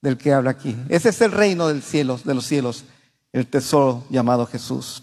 del 0.00 0.16
que 0.16 0.32
habla 0.32 0.52
aquí. 0.52 0.76
Ese 0.88 1.08
es 1.08 1.20
el 1.20 1.32
reino 1.32 1.66
del 1.66 1.82
cielo, 1.82 2.20
de 2.22 2.32
los 2.32 2.46
cielos, 2.46 2.84
el 3.32 3.48
tesoro 3.48 4.06
llamado 4.08 4.46
Jesús. 4.46 5.02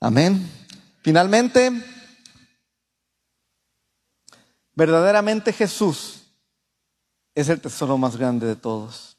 Amén. 0.00 0.50
Finalmente, 1.00 1.70
verdaderamente 4.74 5.52
Jesús 5.52 6.24
es 7.36 7.48
el 7.48 7.60
tesoro 7.60 7.96
más 7.96 8.16
grande 8.16 8.48
de 8.48 8.56
todos. 8.56 9.15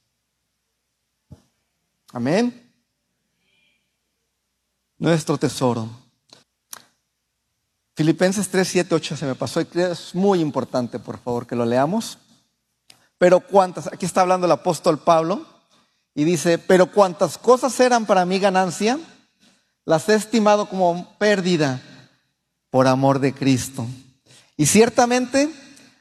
Amén. 2.13 2.71
Nuestro 4.97 5.37
tesoro. 5.37 5.89
Filipenses 7.95 8.47
3, 8.49 8.67
7, 8.67 8.95
8 8.95 9.17
se 9.17 9.25
me 9.25 9.35
pasó 9.35 9.61
y 9.61 9.67
es 9.73 10.13
muy 10.13 10.39
importante, 10.39 10.99
por 10.99 11.17
favor, 11.17 11.47
que 11.47 11.55
lo 11.55 11.65
leamos. 11.65 12.17
Pero 13.17 13.39
cuántas, 13.39 13.87
aquí 13.87 14.05
está 14.05 14.21
hablando 14.21 14.45
el 14.45 14.51
apóstol 14.51 14.99
Pablo 14.99 15.45
y 16.13 16.23
dice, 16.23 16.57
pero 16.57 16.91
cuántas 16.91 17.37
cosas 17.37 17.79
eran 17.79 18.05
para 18.05 18.25
mí 18.25 18.39
ganancia, 18.39 18.99
las 19.85 20.07
he 20.09 20.15
estimado 20.15 20.69
como 20.69 21.17
pérdida 21.17 21.81
por 22.69 22.87
amor 22.87 23.19
de 23.19 23.33
Cristo. 23.33 23.85
Y 24.55 24.65
ciertamente 24.67 25.51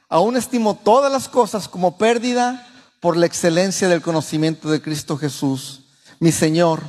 Aún 0.09 0.37
estimo 0.37 0.75
todas 0.75 1.11
las 1.11 1.27
cosas 1.27 1.67
como 1.67 1.97
pérdida 1.97 2.65
por 3.01 3.17
la 3.17 3.25
excelencia 3.25 3.89
del 3.89 4.01
conocimiento 4.01 4.69
de 4.69 4.81
Cristo 4.81 5.17
Jesús, 5.17 5.81
mi 6.19 6.31
Señor, 6.31 6.81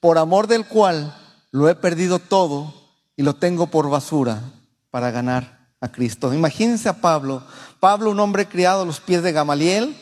por 0.00 0.18
amor 0.18 0.46
del 0.46 0.66
cual 0.66 1.16
lo 1.50 1.68
he 1.68 1.74
perdido 1.74 2.18
todo 2.18 2.74
y 3.16 3.22
lo 3.22 3.34
tengo 3.34 3.68
por 3.68 3.88
basura 3.90 4.42
para 4.90 5.10
ganar 5.10 5.70
a 5.80 5.90
Cristo. 5.90 6.32
Imagínense 6.32 6.88
a 6.88 7.00
Pablo, 7.00 7.42
Pablo 7.80 8.10
un 8.10 8.20
hombre 8.20 8.46
criado 8.46 8.82
a 8.82 8.86
los 8.86 9.00
pies 9.00 9.22
de 9.22 9.32
Gamaliel, 9.32 9.96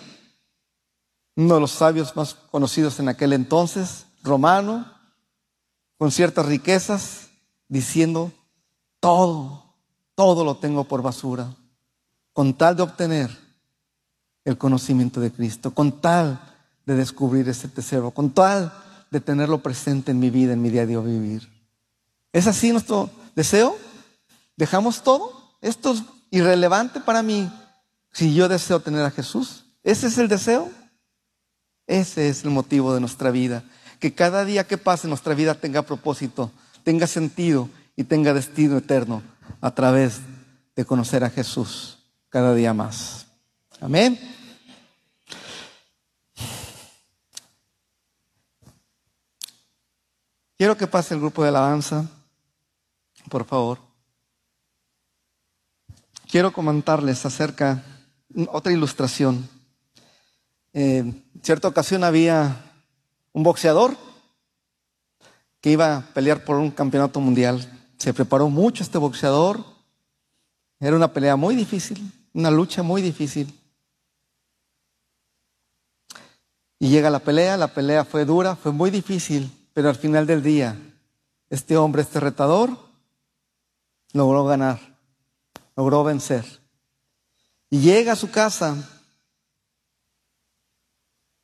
uno 1.37 1.55
de 1.55 1.61
los 1.61 1.73
sabios 1.73 2.15
más 2.17 2.35
conocidos 2.35 3.01
en 3.01 3.09
aquel 3.09 3.33
entonces, 3.33 4.07
romano, 4.23 4.93
con 5.99 6.11
ciertas 6.11 6.47
riquezas, 6.47 7.29
diciendo, 7.69 8.33
todo, 9.01 9.65
todo 10.15 10.45
lo 10.45 10.57
tengo 10.57 10.85
por 10.85 11.03
basura 11.03 11.49
con 12.35 12.53
tal 12.55 12.77
de 12.77 12.83
obtener 12.83 13.31
el 14.45 14.59
conocimiento 14.59 15.21
de 15.21 15.33
Cristo, 15.33 15.73
con 15.73 16.01
tal 16.03 16.54
de 16.87 16.95
descubrir 16.95 17.49
ese 17.49 17.69
tesoro, 17.69 18.11
con 18.11 18.31
tal 18.31 18.73
de 19.11 19.21
tenerlo 19.21 19.63
presente 19.63 20.11
en 20.11 20.19
mi 20.19 20.31
vida, 20.31 20.53
en 20.53 20.63
mi 20.63 20.71
día 20.71 20.83
a 20.83 20.87
día 20.87 20.99
vivir. 21.01 21.49
¿Es 22.33 22.47
así 22.47 22.73
nuestro 22.73 23.11
deseo? 23.37 23.77
¿Dejamos 24.57 25.03
todo? 25.03 25.57
¿Esto 25.61 25.93
es 25.93 26.03
irrelevante 26.31 27.01
para 27.01 27.23
mí 27.23 27.51
si 28.13 28.35
yo 28.35 28.49
deseo 28.49 28.81
tener 28.81 29.05
a 29.05 29.11
Jesús? 29.11 29.65
¿Ese 29.83 30.09
es 30.09 30.19
el 30.19 30.29
deseo? 30.29 30.71
Ese 31.87 32.29
es 32.29 32.45
el 32.45 32.51
motivo 32.51 32.93
de 32.93 33.01
nuestra 33.01 33.31
vida. 33.31 33.63
Que 34.01 34.15
cada 34.15 34.45
día 34.45 34.67
que 34.67 34.79
pase 34.79 35.09
nuestra 35.09 35.35
vida 35.35 35.55
tenga 35.55 35.83
propósito, 35.83 36.51
tenga 36.83 37.07
sentido 37.07 37.69
y 37.97 38.05
tenga 38.05 38.35
destino 38.35 38.79
eterno 38.79 39.23
a 39.61 39.75
través 39.75 40.21
de 40.75 40.85
conocer 40.85 41.25
a 41.25 41.31
Jesús 41.31 41.99
cada 42.29 42.55
día 42.55 42.75
más. 42.75 43.27
Amén. 43.81 44.19
Quiero 50.57 50.77
que 50.77 50.87
pase 50.87 51.15
el 51.15 51.21
grupo 51.21 51.43
de 51.43 51.49
alabanza, 51.49 52.09
por 53.29 53.45
favor. 53.45 53.79
quiero 56.31 56.53
comentarles 56.53 57.27
acerca 57.27 57.83
otra 58.49 58.73
ilustración. 58.73 59.49
Eh, 60.73 60.99
en 60.99 61.25
cierta 61.43 61.67
ocasión 61.67 62.05
había 62.05 62.57
un 63.33 63.43
boxeador 63.43 63.97
que 65.61 65.71
iba 65.71 65.97
a 65.97 66.01
pelear 66.15 66.45
por 66.45 66.57
un 66.57 66.71
campeonato 66.71 67.19
mundial. 67.19 67.59
Se 67.99 68.15
preparó 68.15 68.49
mucho 68.49 68.85
este 68.85 68.99
boxeador. 68.99 69.65
Era 70.79 70.95
una 70.95 71.13
pelea 71.13 71.35
muy 71.35 71.57
difícil, 71.57 72.13
una 72.33 72.51
lucha 72.53 72.85
muy 72.85 73.03
difícil. 73.03 73.53
Y 76.79 76.91
llega 76.91 77.11
la 77.11 77.21
pelea, 77.21 77.57
la 77.57 77.75
pelea 77.75 78.05
fue 78.05 78.25
dura, 78.25 78.55
fue 78.55 78.71
muy 78.71 78.91
difícil, 78.91 79.51
pero 79.75 79.89
al 79.89 79.97
final 79.97 80.27
del 80.27 80.43
día, 80.43 80.79
este 81.51 81.77
hombre, 81.77 82.03
este 82.03 82.21
retador, 82.21 82.71
logró 84.13 84.45
ganar, 84.45 84.81
logró 85.77 86.05
vencer. 86.05 86.45
Y 87.69 87.81
llega 87.81 88.13
a 88.13 88.17
su 88.17 88.31
casa, 88.31 88.77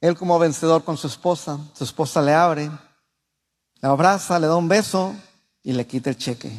él 0.00 0.16
como 0.16 0.38
vencedor 0.38 0.84
con 0.84 0.96
su 0.96 1.08
esposa, 1.08 1.58
su 1.74 1.84
esposa 1.84 2.22
le 2.22 2.32
abre, 2.32 2.70
la 3.80 3.90
abraza, 3.90 4.38
le 4.38 4.46
da 4.46 4.56
un 4.56 4.68
beso 4.68 5.14
y 5.64 5.72
le 5.72 5.86
quita 5.86 6.10
el 6.10 6.16
cheque. 6.16 6.56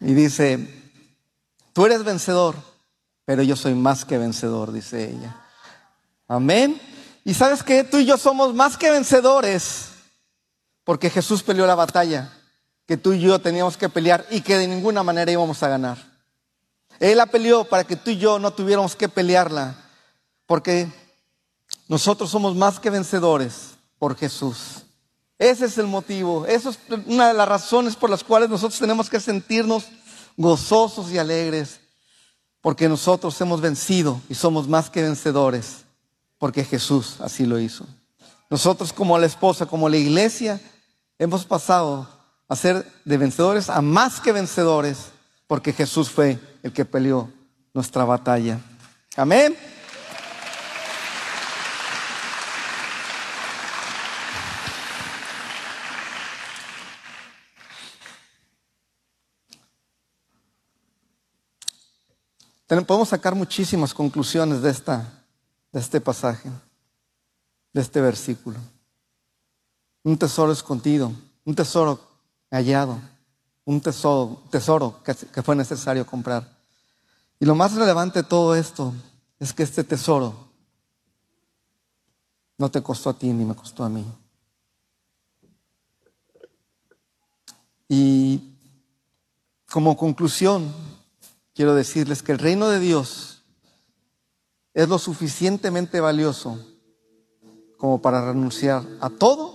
Y 0.00 0.14
dice, 0.14 0.92
tú 1.72 1.86
eres 1.86 2.04
vencedor, 2.04 2.54
pero 3.24 3.42
yo 3.42 3.56
soy 3.56 3.74
más 3.74 4.04
que 4.04 4.16
vencedor, 4.16 4.70
dice 4.70 5.10
ella. 5.10 5.44
Amén. 6.28 6.80
Y 7.24 7.34
sabes 7.34 7.62
que 7.62 7.84
tú 7.84 7.98
y 7.98 8.04
yo 8.04 8.18
somos 8.18 8.54
más 8.54 8.76
que 8.76 8.90
vencedores, 8.90 9.88
porque 10.84 11.10
Jesús 11.10 11.42
peleó 11.42 11.66
la 11.66 11.74
batalla 11.74 12.30
que 12.86 12.96
tú 12.96 13.12
y 13.12 13.20
yo 13.20 13.38
teníamos 13.40 13.76
que 13.76 13.88
pelear 13.88 14.26
y 14.30 14.42
que 14.42 14.58
de 14.58 14.68
ninguna 14.68 15.02
manera 15.02 15.32
íbamos 15.32 15.62
a 15.62 15.68
ganar. 15.68 15.98
Él 17.00 17.16
la 17.16 17.26
peleó 17.26 17.64
para 17.64 17.84
que 17.84 17.96
tú 17.96 18.10
y 18.10 18.18
yo 18.18 18.38
no 18.38 18.52
tuviéramos 18.52 18.94
que 18.94 19.08
pelearla, 19.08 19.74
porque 20.46 20.92
nosotros 21.88 22.30
somos 22.30 22.54
más 22.54 22.78
que 22.78 22.90
vencedores 22.90 23.70
por 23.98 24.16
Jesús. 24.16 24.84
Ese 25.38 25.66
es 25.66 25.78
el 25.78 25.86
motivo, 25.86 26.46
esa 26.46 26.70
es 26.70 26.78
una 27.06 27.28
de 27.28 27.34
las 27.34 27.48
razones 27.48 27.96
por 27.96 28.10
las 28.10 28.22
cuales 28.22 28.48
nosotros 28.48 28.78
tenemos 28.78 29.10
que 29.10 29.18
sentirnos 29.18 29.86
gozosos 30.36 31.10
y 31.10 31.18
alegres, 31.18 31.80
porque 32.60 32.88
nosotros 32.88 33.38
hemos 33.40 33.60
vencido 33.60 34.20
y 34.28 34.34
somos 34.34 34.68
más 34.68 34.90
que 34.90 35.02
vencedores, 35.02 35.83
porque 36.44 36.62
Jesús 36.62 37.22
así 37.22 37.46
lo 37.46 37.58
hizo. 37.58 37.86
Nosotros 38.50 38.92
como 38.92 39.18
la 39.18 39.24
esposa, 39.24 39.64
como 39.64 39.88
la 39.88 39.96
iglesia, 39.96 40.60
hemos 41.18 41.46
pasado 41.46 42.06
a 42.46 42.54
ser 42.54 42.86
de 43.06 43.16
vencedores 43.16 43.70
a 43.70 43.80
más 43.80 44.20
que 44.20 44.30
vencedores, 44.30 45.06
porque 45.46 45.72
Jesús 45.72 46.10
fue 46.10 46.38
el 46.62 46.70
que 46.70 46.84
peleó 46.84 47.32
nuestra 47.72 48.04
batalla. 48.04 48.60
Amén. 49.16 49.56
Podemos 62.66 63.08
sacar 63.08 63.34
muchísimas 63.34 63.94
conclusiones 63.94 64.60
de, 64.60 64.70
esta, 64.70 65.23
de 65.74 65.80
este 65.80 66.00
pasaje, 66.00 66.48
de 67.72 67.80
este 67.80 68.00
versículo. 68.00 68.60
Un 70.04 70.16
tesoro 70.16 70.52
escondido, 70.52 71.12
un 71.44 71.54
tesoro 71.56 71.98
hallado, 72.48 73.00
un 73.64 73.80
tesoro, 73.80 74.40
tesoro 74.52 75.02
que, 75.02 75.16
que 75.16 75.42
fue 75.42 75.56
necesario 75.56 76.06
comprar. 76.06 76.48
Y 77.40 77.44
lo 77.44 77.56
más 77.56 77.74
relevante 77.74 78.22
de 78.22 78.28
todo 78.28 78.54
esto 78.54 78.94
es 79.40 79.52
que 79.52 79.64
este 79.64 79.82
tesoro 79.82 80.46
no 82.56 82.70
te 82.70 82.80
costó 82.80 83.10
a 83.10 83.18
ti 83.18 83.32
ni 83.32 83.44
me 83.44 83.56
costó 83.56 83.82
a 83.82 83.88
mí. 83.88 84.06
Y 87.88 88.54
como 89.68 89.96
conclusión, 89.96 90.72
quiero 91.52 91.74
decirles 91.74 92.22
que 92.22 92.30
el 92.30 92.38
reino 92.38 92.68
de 92.68 92.78
Dios 92.78 93.33
es 94.74 94.88
lo 94.88 94.98
suficientemente 94.98 96.00
valioso 96.00 96.58
como 97.78 98.02
para 98.02 98.26
renunciar 98.26 98.82
a 99.00 99.08
todo, 99.08 99.54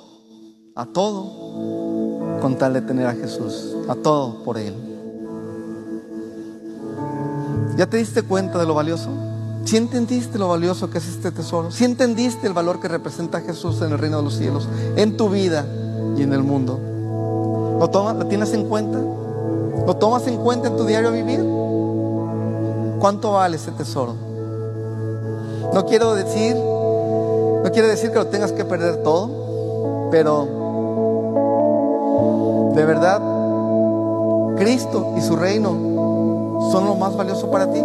a 0.75 0.85
todo, 0.85 2.39
con 2.41 2.57
tal 2.57 2.73
de 2.73 2.81
tener 2.81 3.05
a 3.05 3.13
Jesús, 3.13 3.75
a 3.89 3.95
todo 3.95 4.43
por 4.43 4.57
Él. 4.57 4.73
¿Ya 7.75 7.85
te 7.87 7.97
diste 7.97 8.21
cuenta 8.21 8.59
de 8.59 8.65
lo 8.65 8.73
valioso? 8.73 9.09
¿Si 9.65 9.75
entendiste 9.75 10.39
lo 10.39 10.47
valioso 10.47 10.89
que 10.89 10.99
es 10.99 11.07
este 11.07 11.31
tesoro? 11.31 11.69
¿Si 11.69 11.83
entendiste 11.83 12.47
el 12.47 12.53
valor 12.53 12.79
que 12.79 12.87
representa 12.87 13.41
Jesús 13.41 13.81
en 13.81 13.91
el 13.91 13.97
reino 13.97 14.17
de 14.17 14.23
los 14.23 14.37
cielos, 14.37 14.69
en 14.95 15.17
tu 15.17 15.29
vida 15.29 15.65
y 16.17 16.21
en 16.21 16.31
el 16.31 16.43
mundo? 16.43 16.79
¿Lo, 17.77 17.89
tomas, 17.89 18.15
¿Lo 18.15 18.25
tienes 18.25 18.53
en 18.53 18.67
cuenta? 18.69 18.97
¿Lo 18.97 19.95
tomas 19.97 20.25
en 20.27 20.37
cuenta 20.37 20.69
en 20.69 20.77
tu 20.77 20.85
diario 20.85 21.11
vivir? 21.11 21.41
¿Cuánto 22.99 23.33
vale 23.33 23.57
ese 23.57 23.71
tesoro? 23.71 24.28
No 25.73 25.85
quiero 25.85 26.15
decir, 26.15 26.55
no 26.55 27.71
quiere 27.71 27.87
decir 27.87 28.11
que 28.11 28.17
lo 28.17 28.27
tengas 28.27 28.51
que 28.51 28.65
perder 28.65 29.03
todo, 29.03 29.29
pero 30.11 30.47
de 32.73 32.85
verdad, 32.85 33.21
Cristo 34.57 35.13
y 35.17 35.21
su 35.21 35.35
reino 35.35 35.69
son 36.71 36.85
lo 36.85 36.95
más 36.95 37.15
valioso 37.15 37.51
para 37.51 37.71
ti. 37.71 37.79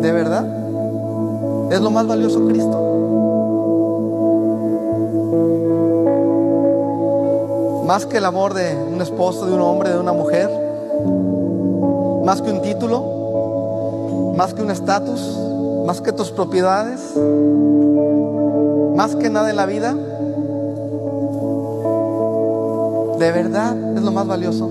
De 0.00 0.12
verdad, 0.12 0.44
es 1.70 1.80
lo 1.80 1.90
más 1.90 2.06
valioso 2.06 2.46
Cristo. 2.46 2.78
Más 7.86 8.06
que 8.06 8.18
el 8.18 8.24
amor 8.24 8.54
de 8.54 8.76
un 8.92 9.00
esposo, 9.00 9.46
de 9.46 9.54
un 9.54 9.60
hombre, 9.60 9.90
de 9.90 9.98
una 9.98 10.12
mujer, 10.12 10.50
más 12.24 12.40
que 12.42 12.50
un 12.50 12.62
título, 12.62 14.34
más 14.36 14.54
que 14.54 14.62
un 14.62 14.70
estatus, 14.70 15.38
más 15.86 16.00
que 16.00 16.12
tus 16.12 16.30
propiedades, 16.30 17.00
más 18.94 19.16
que 19.16 19.30
nada 19.30 19.50
en 19.50 19.56
la 19.56 19.66
vida. 19.66 19.94
De 23.18 23.30
verdad 23.30 23.76
es 23.96 24.02
lo 24.02 24.10
más 24.10 24.26
valioso. 24.26 24.70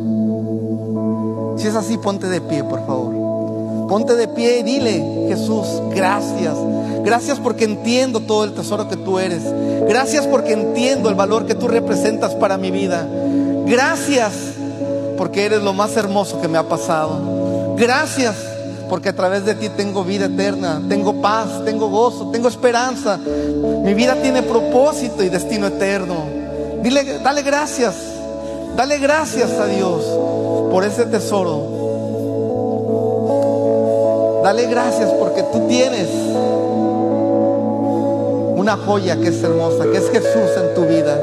Si 1.57 1.67
es 1.67 1.75
así, 1.75 1.97
ponte 1.97 2.27
de 2.27 2.41
pie, 2.41 2.63
por 2.63 2.85
favor. 2.85 3.87
Ponte 3.87 4.15
de 4.15 4.27
pie 4.27 4.59
y 4.59 4.63
dile, 4.63 5.25
Jesús, 5.27 5.67
gracias. 5.93 6.55
Gracias 7.03 7.39
porque 7.39 7.65
entiendo 7.65 8.19
todo 8.21 8.43
el 8.43 8.53
tesoro 8.53 8.87
que 8.87 8.97
tú 8.97 9.19
eres. 9.19 9.43
Gracias 9.87 10.27
porque 10.27 10.53
entiendo 10.53 11.09
el 11.09 11.15
valor 11.15 11.45
que 11.45 11.55
tú 11.55 11.67
representas 11.67 12.33
para 12.35 12.57
mi 12.57 12.71
vida. 12.71 13.07
Gracias 13.65 14.33
porque 15.17 15.45
eres 15.45 15.61
lo 15.61 15.73
más 15.73 15.95
hermoso 15.97 16.41
que 16.41 16.47
me 16.47 16.57
ha 16.57 16.63
pasado. 16.63 17.75
Gracias 17.77 18.50
porque 18.91 19.07
a 19.07 19.15
través 19.15 19.45
de 19.45 19.55
ti 19.55 19.69
tengo 19.69 20.03
vida 20.03 20.25
eterna, 20.25 20.81
tengo 20.89 21.21
paz, 21.21 21.63
tengo 21.63 21.87
gozo, 21.87 22.29
tengo 22.29 22.49
esperanza. 22.49 23.17
Mi 23.85 23.93
vida 23.93 24.15
tiene 24.21 24.43
propósito 24.43 25.23
y 25.23 25.29
destino 25.29 25.67
eterno. 25.67 26.15
Dile, 26.83 27.19
dale 27.19 27.41
gracias, 27.41 27.95
dale 28.75 28.97
gracias 28.97 29.49
a 29.51 29.67
Dios 29.67 30.03
por 30.69 30.83
ese 30.83 31.05
tesoro. 31.05 31.61
Dale 34.43 34.65
gracias 34.65 35.09
porque 35.11 35.43
tú 35.43 35.69
tienes 35.69 36.09
una 38.57 38.75
joya 38.75 39.15
que 39.15 39.29
es 39.29 39.41
hermosa, 39.41 39.85
que 39.89 39.99
es 39.99 40.09
Jesús 40.09 40.51
en 40.57 40.75
tu 40.75 40.81
vida. 40.81 41.17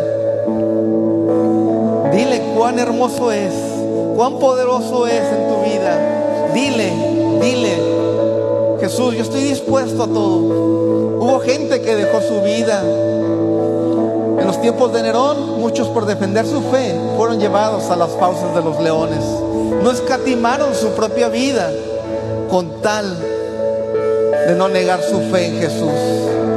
Dile 2.12 2.54
cuán 2.56 2.78
hermoso 2.78 3.30
es, 3.30 3.52
cuán 4.16 4.38
poderoso 4.38 5.06
es 5.06 5.22
en 5.22 5.48
tu 5.48 5.60
vida. 5.70 5.98
Dile 6.54 7.07
Dile, 7.40 7.76
Jesús, 8.80 9.14
yo 9.14 9.22
estoy 9.22 9.42
dispuesto 9.42 10.04
a 10.04 10.06
todo. 10.06 10.38
Hubo 11.20 11.40
gente 11.40 11.80
que 11.80 11.94
dejó 11.94 12.20
su 12.20 12.40
vida. 12.42 12.82
En 14.40 14.46
los 14.46 14.60
tiempos 14.60 14.92
de 14.92 15.02
Nerón, 15.02 15.60
muchos 15.60 15.88
por 15.88 16.06
defender 16.06 16.46
su 16.46 16.60
fe 16.62 16.94
fueron 17.16 17.40
llevados 17.40 17.90
a 17.90 17.96
las 17.96 18.10
fauces 18.10 18.54
de 18.54 18.62
los 18.62 18.80
leones. 18.80 19.24
No 19.82 19.90
escatimaron 19.90 20.74
su 20.74 20.90
propia 20.90 21.28
vida 21.28 21.70
con 22.50 22.80
tal 22.80 23.18
de 24.46 24.54
no 24.54 24.68
negar 24.68 25.02
su 25.02 25.20
fe 25.30 25.46
en 25.46 25.58
Jesús. 25.60 25.90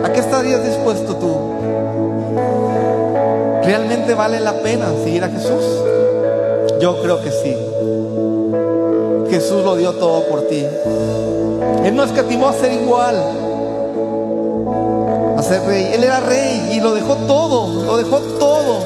¿A 0.04 0.14
qué 0.14 0.20
estarías 0.20 0.64
dispuesto 0.64 1.16
tú? 1.16 1.36
¿Realmente 3.64 4.14
vale 4.14 4.40
la 4.40 4.54
pena 4.62 4.88
seguir 5.04 5.24
a 5.24 5.30
Jesús? 5.30 5.64
Yo 6.80 7.02
creo 7.02 7.22
que 7.22 7.32
sí. 7.32 7.56
Jesús 9.32 9.64
lo 9.64 9.76
dio 9.76 9.94
todo 9.94 10.26
por 10.26 10.44
ti. 10.44 10.64
Él 11.84 11.96
no 11.96 12.04
escatimó 12.04 12.50
a 12.50 12.54
ser 12.54 12.74
igual, 12.74 13.16
a 15.38 15.42
ser 15.42 15.64
rey. 15.64 15.92
Él 15.94 16.04
era 16.04 16.20
rey 16.20 16.70
y 16.74 16.80
lo 16.80 16.94
dejó 16.94 17.16
todo, 17.28 17.86
lo 17.86 17.98
dejó 17.98 18.20
todo. 18.38 18.78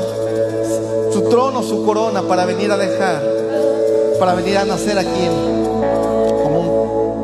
Su 1.11 1.23
trono, 1.23 1.61
su 1.63 1.85
corona 1.85 2.21
para 2.21 2.45
venir 2.45 2.71
a 2.71 2.77
dejar 2.77 3.35
para 4.19 4.33
venir 4.33 4.57
a 4.57 4.65
nacer 4.65 4.97
aquí 4.97 5.27
como 6.43 6.59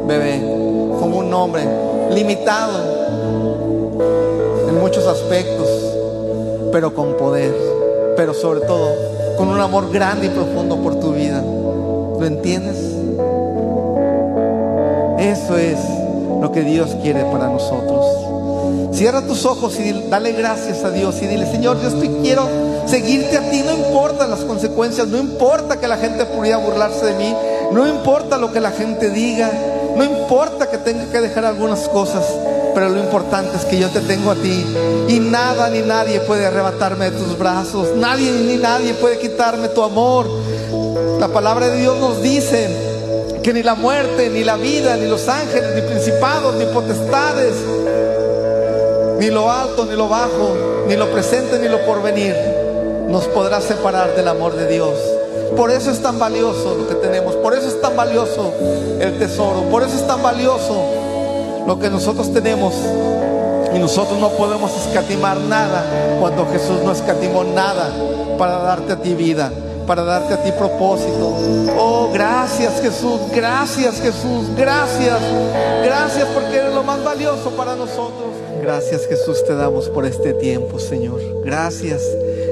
un 0.01 0.07
bebé, 0.07 0.39
como 0.99 1.19
un 1.19 1.33
hombre 1.33 1.63
limitado 2.13 2.73
en 4.67 4.79
muchos 4.79 5.07
aspectos, 5.07 5.67
pero 6.71 6.93
con 6.93 7.15
poder, 7.15 7.55
pero 8.17 8.33
sobre 8.33 8.61
todo 8.61 8.89
con 9.37 9.47
un 9.47 9.59
amor 9.59 9.91
grande 9.91 10.27
y 10.27 10.29
profundo 10.29 10.77
por 10.77 10.99
tu 10.99 11.13
vida. 11.13 11.41
¿Lo 11.41 12.25
entiendes? 12.25 12.90
Eso 15.21 15.55
es 15.55 15.77
lo 16.41 16.51
que 16.51 16.61
Dios 16.61 16.97
quiere 17.03 17.23
para 17.25 17.47
nosotros. 17.47 18.07
Cierra 18.91 19.21
tus 19.21 19.45
ojos 19.45 19.79
y 19.79 20.09
dale 20.09 20.31
gracias 20.31 20.83
a 20.83 20.89
Dios 20.89 21.21
y 21.21 21.27
dile, 21.27 21.45
Señor, 21.45 21.79
yo 21.79 21.89
estoy 21.89 22.09
quiero 22.23 22.49
seguirte 22.87 23.37
a 23.37 23.51
ti, 23.51 23.61
no 23.61 23.71
importa 23.71 24.25
las 24.25 24.39
consecuencias, 24.39 25.07
no 25.07 25.19
importa 25.19 25.79
que 25.79 25.87
la 25.87 25.97
gente 25.97 26.25
pudiera 26.25 26.57
burlarse 26.57 27.05
de 27.05 27.13
mí, 27.13 27.35
no 27.71 27.87
importa 27.87 28.39
lo 28.39 28.51
que 28.51 28.59
la 28.59 28.71
gente 28.71 29.11
diga, 29.11 29.51
no 29.95 30.03
importa 30.03 30.71
que 30.71 30.79
tenga 30.79 31.05
que 31.05 31.21
dejar 31.21 31.45
algunas 31.45 31.87
cosas, 31.89 32.25
pero 32.73 32.89
lo 32.89 32.99
importante 32.99 33.57
es 33.57 33.65
que 33.65 33.77
yo 33.77 33.89
te 33.89 33.99
tengo 33.99 34.31
a 34.31 34.35
ti 34.35 34.65
y 35.07 35.19
nada 35.19 35.69
ni 35.69 35.81
nadie 35.81 36.19
puede 36.21 36.47
arrebatarme 36.47 37.11
de 37.11 37.17
tus 37.17 37.37
brazos, 37.37 37.89
nadie 37.95 38.31
ni 38.31 38.57
nadie 38.57 38.95
puede 38.95 39.19
quitarme 39.19 39.67
tu 39.67 39.83
amor. 39.83 40.27
La 41.19 41.27
palabra 41.27 41.67
de 41.67 41.77
Dios 41.77 41.99
nos 41.99 42.23
dice 42.23 42.90
que 43.43 43.53
ni 43.53 43.63
la 43.63 43.75
muerte, 43.75 44.29
ni 44.29 44.43
la 44.43 44.55
vida, 44.55 44.95
ni 44.97 45.07
los 45.07 45.27
ángeles, 45.27 45.75
ni 45.75 45.81
principados, 45.81 46.55
ni 46.55 46.65
potestades, 46.65 47.53
ni 49.19 49.29
lo 49.29 49.51
alto, 49.51 49.85
ni 49.85 49.95
lo 49.95 50.07
bajo, 50.07 50.55
ni 50.87 50.95
lo 50.95 51.11
presente, 51.11 51.57
ni 51.59 51.67
lo 51.67 51.83
porvenir, 51.85 52.35
nos 53.07 53.27
podrá 53.27 53.61
separar 53.61 54.15
del 54.15 54.27
amor 54.27 54.55
de 54.55 54.67
Dios. 54.67 54.95
Por 55.55 55.71
eso 55.71 55.91
es 55.91 56.01
tan 56.01 56.17
valioso 56.19 56.75
lo 56.79 56.87
que 56.87 56.95
tenemos, 56.95 57.35
por 57.35 57.53
eso 57.53 57.67
es 57.67 57.81
tan 57.81 57.95
valioso 57.95 58.53
el 58.99 59.17
tesoro, 59.17 59.63
por 59.69 59.83
eso 59.83 59.95
es 59.95 60.07
tan 60.07 60.21
valioso 60.21 61.65
lo 61.67 61.79
que 61.79 61.89
nosotros 61.89 62.31
tenemos. 62.33 62.73
Y 63.73 63.79
nosotros 63.79 64.19
no 64.19 64.29
podemos 64.29 64.71
escatimar 64.85 65.37
nada 65.37 65.83
cuando 66.19 66.45
Jesús 66.51 66.83
no 66.83 66.91
escatimó 66.91 67.43
nada 67.43 67.89
para 68.37 68.59
darte 68.59 68.93
a 68.93 68.95
ti 68.97 69.13
vida, 69.13 69.51
para 69.91 70.03
darte 70.05 70.33
a 70.35 70.41
ti 70.41 70.53
propósito. 70.53 71.35
Oh, 71.77 72.09
gracias 72.13 72.79
Jesús, 72.81 73.19
gracias 73.35 73.99
Jesús, 73.99 74.47
gracias, 74.55 75.19
gracias 75.83 76.29
porque 76.33 76.59
eres 76.59 76.73
lo 76.73 76.81
más 76.81 77.03
valioso 77.03 77.49
para 77.57 77.75
nosotros. 77.75 78.29
Gracias 78.61 79.05
Jesús 79.05 79.43
te 79.43 79.53
damos 79.53 79.89
por 79.89 80.05
este 80.05 80.33
tiempo, 80.33 80.79
Señor. 80.79 81.19
Gracias. 81.43 82.03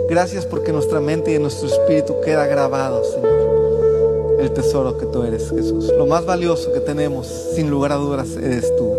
Gracias 0.10 0.46
porque 0.46 0.74
nuestra 0.74 1.00
mente 1.00 1.34
y 1.34 1.40
nuestro 1.40 1.70
espíritu 1.70 2.20
queda 2.20 2.46
grabado, 2.46 3.06
Señor. 3.06 4.38
El 4.42 4.52
tesoro 4.52 4.98
que 4.98 5.06
tú 5.06 5.24
eres, 5.24 5.50
Jesús. 5.50 5.94
Lo 5.98 6.08
más 6.08 6.26
valioso 6.26 6.74
que 6.74 6.82
tenemos, 6.82 7.26
sin 7.56 7.70
lugar 7.70 7.94
a 7.94 7.96
dudas, 7.96 8.36
eres 8.36 8.76
tú. 8.76 8.92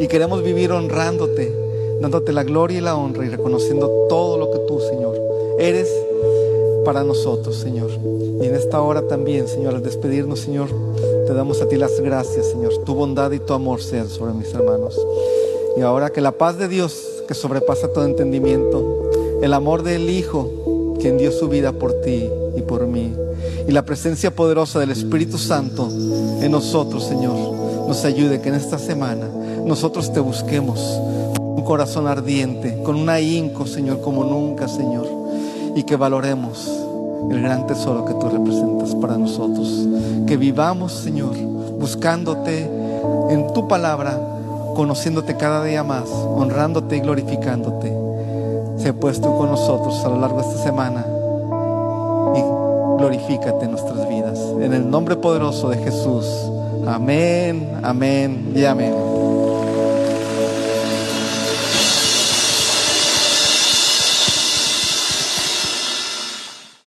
Y 0.00 0.08
queremos 0.08 0.42
vivir 0.42 0.72
honrándote, 0.72 1.54
dándote 2.00 2.32
la 2.32 2.42
gloria 2.42 2.78
y 2.78 2.80
la 2.80 2.96
honra 2.96 3.24
y 3.24 3.28
reconociendo 3.28 4.06
todo 4.08 4.36
lo 4.36 4.50
que 4.50 4.58
tú, 4.66 4.80
Señor, 4.80 5.16
eres 5.60 5.88
para 6.84 7.02
nosotros, 7.02 7.56
Señor. 7.56 7.90
Y 8.42 8.46
en 8.46 8.54
esta 8.54 8.80
hora 8.80 9.06
también, 9.08 9.48
Señor, 9.48 9.74
al 9.74 9.82
despedirnos, 9.82 10.40
Señor, 10.40 10.68
te 11.26 11.32
damos 11.34 11.60
a 11.62 11.68
ti 11.68 11.76
las 11.76 12.00
gracias, 12.00 12.46
Señor. 12.46 12.72
Tu 12.84 12.94
bondad 12.94 13.30
y 13.32 13.38
tu 13.38 13.54
amor 13.54 13.82
sean 13.82 14.08
sobre 14.08 14.34
mis 14.34 14.52
hermanos. 14.52 14.98
Y 15.76 15.80
ahora 15.80 16.10
que 16.10 16.20
la 16.20 16.32
paz 16.32 16.58
de 16.58 16.68
Dios, 16.68 17.24
que 17.26 17.34
sobrepasa 17.34 17.88
todo 17.88 18.04
entendimiento, 18.04 19.10
el 19.42 19.52
amor 19.52 19.82
del 19.82 20.10
Hijo, 20.10 20.96
quien 21.00 21.18
dio 21.18 21.32
su 21.32 21.48
vida 21.48 21.72
por 21.72 21.92
ti 22.02 22.28
y 22.56 22.62
por 22.62 22.86
mí, 22.86 23.12
y 23.66 23.72
la 23.72 23.84
presencia 23.84 24.34
poderosa 24.34 24.78
del 24.78 24.90
Espíritu 24.90 25.38
Santo 25.38 25.88
en 25.90 26.50
nosotros, 26.50 27.04
Señor, 27.04 27.34
nos 27.88 28.04
ayude 28.04 28.40
que 28.40 28.50
en 28.50 28.54
esta 28.54 28.78
semana 28.78 29.28
nosotros 29.64 30.12
te 30.12 30.20
busquemos 30.20 30.80
un 31.38 31.62
corazón 31.64 32.06
ardiente, 32.06 32.82
con 32.82 32.96
un 32.96 33.08
ahínco, 33.08 33.66
Señor, 33.66 34.00
como 34.00 34.24
nunca, 34.24 34.68
Señor, 34.68 35.06
y 35.74 35.82
que 35.82 35.96
valoremos 35.96 36.70
el 37.30 37.42
gran 37.42 37.66
tesoro 37.66 38.04
que 38.04 38.14
tú 38.14 38.28
representas 38.28 38.94
para 38.94 39.16
nosotros. 39.16 39.86
Que 40.26 40.36
vivamos, 40.36 40.92
Señor, 40.92 41.36
buscándote 41.78 42.70
en 43.30 43.52
tu 43.52 43.66
palabra 43.68 44.18
conociéndote 44.74 45.36
cada 45.36 45.64
día 45.64 45.82
más, 45.82 46.08
honrándote 46.10 46.96
y 46.96 47.00
glorificándote. 47.00 47.92
Sé 48.76 48.92
pues 48.92 49.20
tú 49.20 49.36
con 49.36 49.50
nosotros 49.50 50.04
a 50.04 50.08
lo 50.08 50.20
largo 50.20 50.42
de 50.42 50.48
esta 50.48 50.62
semana 50.62 51.06
y 52.34 52.98
glorifícate 52.98 53.64
en 53.64 53.70
nuestras 53.70 54.08
vidas. 54.08 54.38
En 54.60 54.72
el 54.72 54.90
nombre 54.90 55.16
poderoso 55.16 55.70
de 55.70 55.78
Jesús. 55.78 56.26
Amén, 56.86 57.78
amén 57.82 58.52
y 58.54 58.64
amén. 58.64 59.03